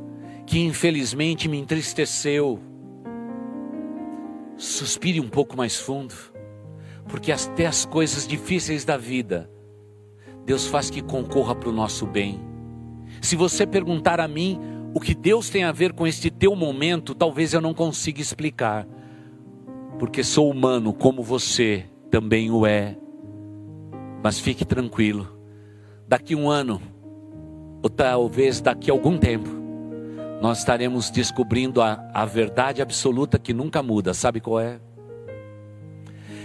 que 0.45 0.59
infelizmente 0.59 1.47
me 1.47 1.57
entristeceu. 1.59 2.59
Suspire 4.57 5.19
um 5.19 5.27
pouco 5.27 5.57
mais 5.57 5.77
fundo, 5.77 6.13
porque 7.07 7.31
até 7.31 7.65
as 7.65 7.85
coisas 7.85 8.27
difíceis 8.27 8.85
da 8.85 8.97
vida, 8.97 9.49
Deus 10.45 10.65
faz 10.65 10.89
que 10.89 11.01
concorra 11.01 11.53
para 11.53 11.69
o 11.69 11.73
nosso 11.73 12.05
bem. 12.05 12.39
Se 13.21 13.35
você 13.35 13.65
perguntar 13.65 14.19
a 14.19 14.27
mim, 14.27 14.59
o 14.93 14.99
que 14.99 15.13
Deus 15.13 15.49
tem 15.49 15.63
a 15.63 15.71
ver 15.71 15.91
com 15.91 16.07
este 16.07 16.29
teu 16.31 16.55
momento, 16.55 17.13
talvez 17.13 17.53
eu 17.53 17.59
não 17.59 17.73
consiga 17.73 18.21
explicar, 18.21 18.87
porque 19.99 20.23
sou 20.23 20.49
humano 20.49 20.93
como 20.93 21.21
você 21.21 21.85
também 22.09 22.49
o 22.49 22.65
é. 22.65 22.97
Mas 24.23 24.39
fique 24.39 24.63
tranquilo, 24.63 25.37
daqui 26.07 26.33
um 26.33 26.49
ano, 26.49 26.81
ou 27.83 27.89
talvez 27.89 28.61
daqui 28.61 28.89
algum 28.89 29.17
tempo, 29.17 29.49
nós 30.41 30.59
estaremos 30.59 31.09
descobrindo 31.09 31.81
a, 31.81 32.09
a 32.13 32.25
verdade 32.25 32.81
absoluta 32.81 33.39
que 33.39 33.53
nunca 33.53 33.81
muda, 33.81 34.13
sabe 34.13 34.39
qual 34.39 34.59
é? 34.59 34.79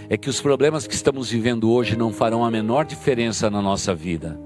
É 0.09 0.17
que 0.17 0.29
os 0.29 0.41
problemas 0.41 0.87
que 0.87 0.93
estamos 0.93 1.29
vivendo 1.29 1.71
hoje 1.71 1.95
não 1.95 2.11
farão 2.11 2.43
a 2.43 2.51
menor 2.51 2.85
diferença 2.85 3.49
na 3.49 3.61
nossa 3.61 3.93
vida, 3.93 4.39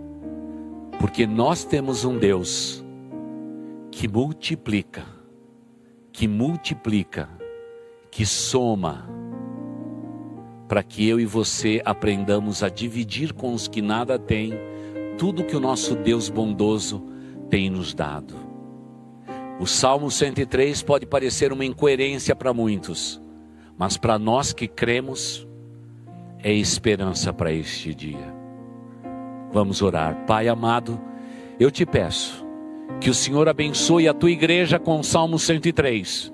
porque 0.99 1.25
nós 1.25 1.63
temos 1.63 2.05
um 2.05 2.17
Deus 2.17 2.83
que 3.91 4.07
multiplica, 4.07 5.05
que 6.11 6.27
multiplica, 6.27 7.29
que 8.11 8.25
soma, 8.25 9.07
para 10.67 10.83
que 10.83 11.07
eu 11.07 11.19
e 11.19 11.25
você 11.25 11.81
aprendamos 11.85 12.63
a 12.63 12.69
dividir 12.69 13.33
com 13.33 13.53
os 13.53 13.67
que 13.67 13.81
nada 13.81 14.17
têm 14.17 14.53
tudo 15.17 15.43
que 15.43 15.55
o 15.55 15.59
nosso 15.59 15.95
Deus 15.95 16.29
bondoso 16.29 17.03
tem 17.49 17.69
nos 17.69 17.93
dado. 17.93 18.54
O 19.59 19.65
Salmo 19.65 20.11
103 20.11 20.83
pode 20.83 21.05
parecer 21.05 21.53
uma 21.53 21.63
incoerência 21.63 22.35
para 22.35 22.53
muitos, 22.53 23.21
mas 23.77 23.95
para 23.95 24.19
nós 24.19 24.51
que 24.51 24.67
cremos, 24.67 25.47
é 26.43 26.53
esperança 26.53 27.31
para 27.31 27.53
este 27.53 27.93
dia. 27.95 28.35
Vamos 29.53 29.81
orar. 29.81 30.25
Pai 30.25 30.49
amado, 30.49 30.99
eu 31.57 31.71
te 31.71 31.85
peço 31.85 32.45
que 32.99 33.09
o 33.09 33.13
Senhor 33.13 33.47
abençoe 33.47 34.07
a 34.07 34.13
tua 34.13 34.29
igreja 34.29 34.77
com 34.77 34.99
o 34.99 35.03
Salmo 35.03 35.39
103. 35.39 36.33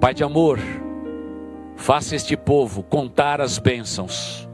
Pai 0.00 0.14
de 0.14 0.22
amor, 0.22 0.60
faça 1.74 2.14
este 2.14 2.36
povo 2.36 2.84
contar 2.84 3.40
as 3.40 3.58
bênçãos. 3.58 4.48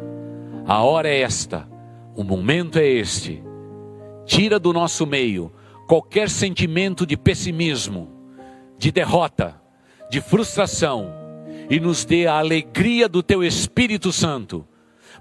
A 0.67 0.83
hora 0.83 1.09
é 1.09 1.21
esta, 1.21 1.69
o 2.17 2.25
momento 2.25 2.79
é 2.79 2.87
este. 2.87 3.43
Tira 4.25 4.59
do 4.59 4.73
nosso 4.73 5.07
meio 5.07 5.53
qualquer 5.93 6.31
sentimento 6.31 7.05
de 7.05 7.19
pessimismo, 7.19 8.09
de 8.79 8.91
derrota, 8.91 9.61
de 10.09 10.23
frustração 10.23 11.13
e 11.69 11.79
nos 11.79 12.07
dê 12.07 12.27
a 12.27 12.39
alegria 12.39 13.07
do 13.07 13.23
teu 13.23 13.45
Espírito 13.45 14.11
Santo, 14.11 14.67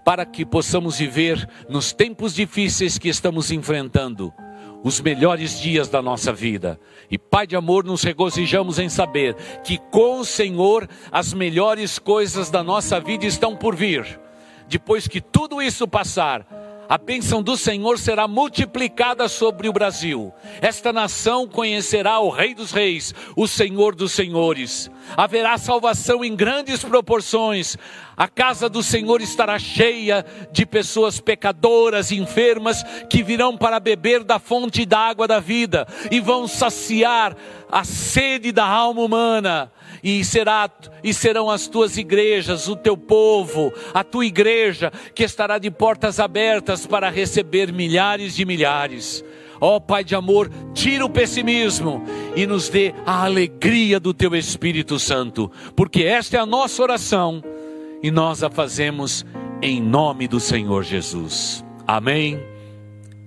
para 0.05 0.25
que 0.25 0.45
possamos 0.45 0.97
viver 0.97 1.45
nos 1.67 1.91
tempos 1.91 2.33
difíceis 2.33 2.97
que 2.97 3.09
estamos 3.09 3.51
enfrentando 3.51 4.33
os 4.81 5.01
melhores 5.01 5.59
dias 5.59 5.89
da 5.89 6.01
nossa 6.01 6.31
vida. 6.31 6.79
E 7.09 7.17
Pai 7.17 7.45
de 7.45 7.57
amor, 7.57 7.83
nos 7.83 8.01
regozijamos 8.01 8.79
em 8.79 8.87
saber 8.87 9.35
que 9.65 9.77
com 9.77 10.21
o 10.21 10.25
Senhor 10.25 10.87
as 11.11 11.33
melhores 11.33 11.99
coisas 11.99 12.49
da 12.49 12.63
nossa 12.63 12.97
vida 12.97 13.25
estão 13.25 13.57
por 13.57 13.75
vir. 13.75 14.21
Depois 14.69 15.05
que 15.05 15.19
tudo 15.19 15.61
isso 15.61 15.85
passar, 15.85 16.47
a 16.91 16.97
bênção 16.97 17.41
do 17.41 17.55
Senhor 17.55 17.97
será 17.97 18.27
multiplicada 18.27 19.29
sobre 19.29 19.69
o 19.69 19.71
Brasil. 19.71 20.33
Esta 20.61 20.91
nação 20.91 21.47
conhecerá 21.47 22.19
o 22.19 22.29
Rei 22.29 22.53
dos 22.53 22.73
Reis, 22.73 23.15
o 23.33 23.47
Senhor 23.47 23.95
dos 23.95 24.11
Senhores. 24.11 24.91
Haverá 25.15 25.57
salvação 25.57 26.21
em 26.21 26.35
grandes 26.35 26.83
proporções. 26.83 27.77
A 28.17 28.27
casa 28.27 28.67
do 28.67 28.83
Senhor 28.83 29.21
estará 29.21 29.57
cheia 29.57 30.25
de 30.51 30.65
pessoas 30.65 31.17
pecadoras, 31.17 32.11
enfermas, 32.11 32.83
que 33.09 33.23
virão 33.23 33.55
para 33.55 33.79
beber 33.79 34.25
da 34.25 34.37
fonte 34.37 34.85
da 34.85 34.99
água 34.99 35.25
da 35.25 35.39
vida 35.39 35.87
e 36.11 36.19
vão 36.19 36.45
saciar 36.45 37.37
a 37.71 37.83
sede 37.83 38.51
da 38.51 38.65
alma 38.65 39.01
humana 39.01 39.71
e, 40.03 40.23
será, 40.25 40.69
e 41.03 41.13
serão 41.13 41.49
as 41.49 41.67
tuas 41.67 41.97
igrejas, 41.97 42.67
o 42.67 42.75
teu 42.75 42.97
povo, 42.97 43.73
a 43.93 44.03
tua 44.03 44.25
igreja, 44.25 44.91
que 45.15 45.23
estará 45.23 45.57
de 45.57 45.71
portas 45.71 46.19
abertas 46.19 46.85
para 46.85 47.09
receber 47.09 47.71
milhares 47.71 48.35
de 48.35 48.45
milhares. 48.45 49.23
Ó 49.59 49.75
oh, 49.75 49.81
Pai 49.81 50.03
de 50.03 50.15
amor, 50.15 50.49
tira 50.73 51.05
o 51.05 51.09
pessimismo 51.09 52.03
e 52.35 52.47
nos 52.47 52.67
dê 52.67 52.95
a 53.05 53.23
alegria 53.23 53.99
do 53.99 54.11
Teu 54.11 54.35
Espírito 54.35 54.97
Santo, 54.97 55.51
porque 55.75 56.03
esta 56.03 56.37
é 56.37 56.39
a 56.39 56.47
nossa 56.47 56.81
oração 56.81 57.43
e 58.01 58.09
nós 58.09 58.41
a 58.41 58.49
fazemos 58.49 59.23
em 59.61 59.79
nome 59.79 60.27
do 60.27 60.39
Senhor 60.39 60.83
Jesus. 60.83 61.63
Amém 61.85 62.39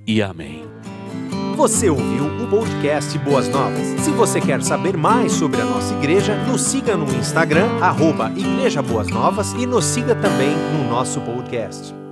e 0.04 0.20
amém. 0.20 0.73
Você 1.54 1.88
ouviu 1.88 2.26
o 2.26 2.48
podcast 2.48 3.16
Boas 3.20 3.48
Novas. 3.48 3.86
Se 4.00 4.10
você 4.10 4.40
quer 4.40 4.60
saber 4.62 4.96
mais 4.96 5.32
sobre 5.32 5.60
a 5.60 5.64
nossa 5.64 5.94
igreja, 5.94 6.34
nos 6.44 6.60
siga 6.60 6.96
no 6.96 7.04
Instagram, 7.14 7.78
arroba 7.80 8.30
Igreja 8.36 8.82
Boas 8.82 9.08
Novas 9.08 9.52
e 9.52 9.64
nos 9.64 9.84
siga 9.84 10.16
também 10.16 10.54
no 10.72 10.90
nosso 10.90 11.20
podcast. 11.20 12.03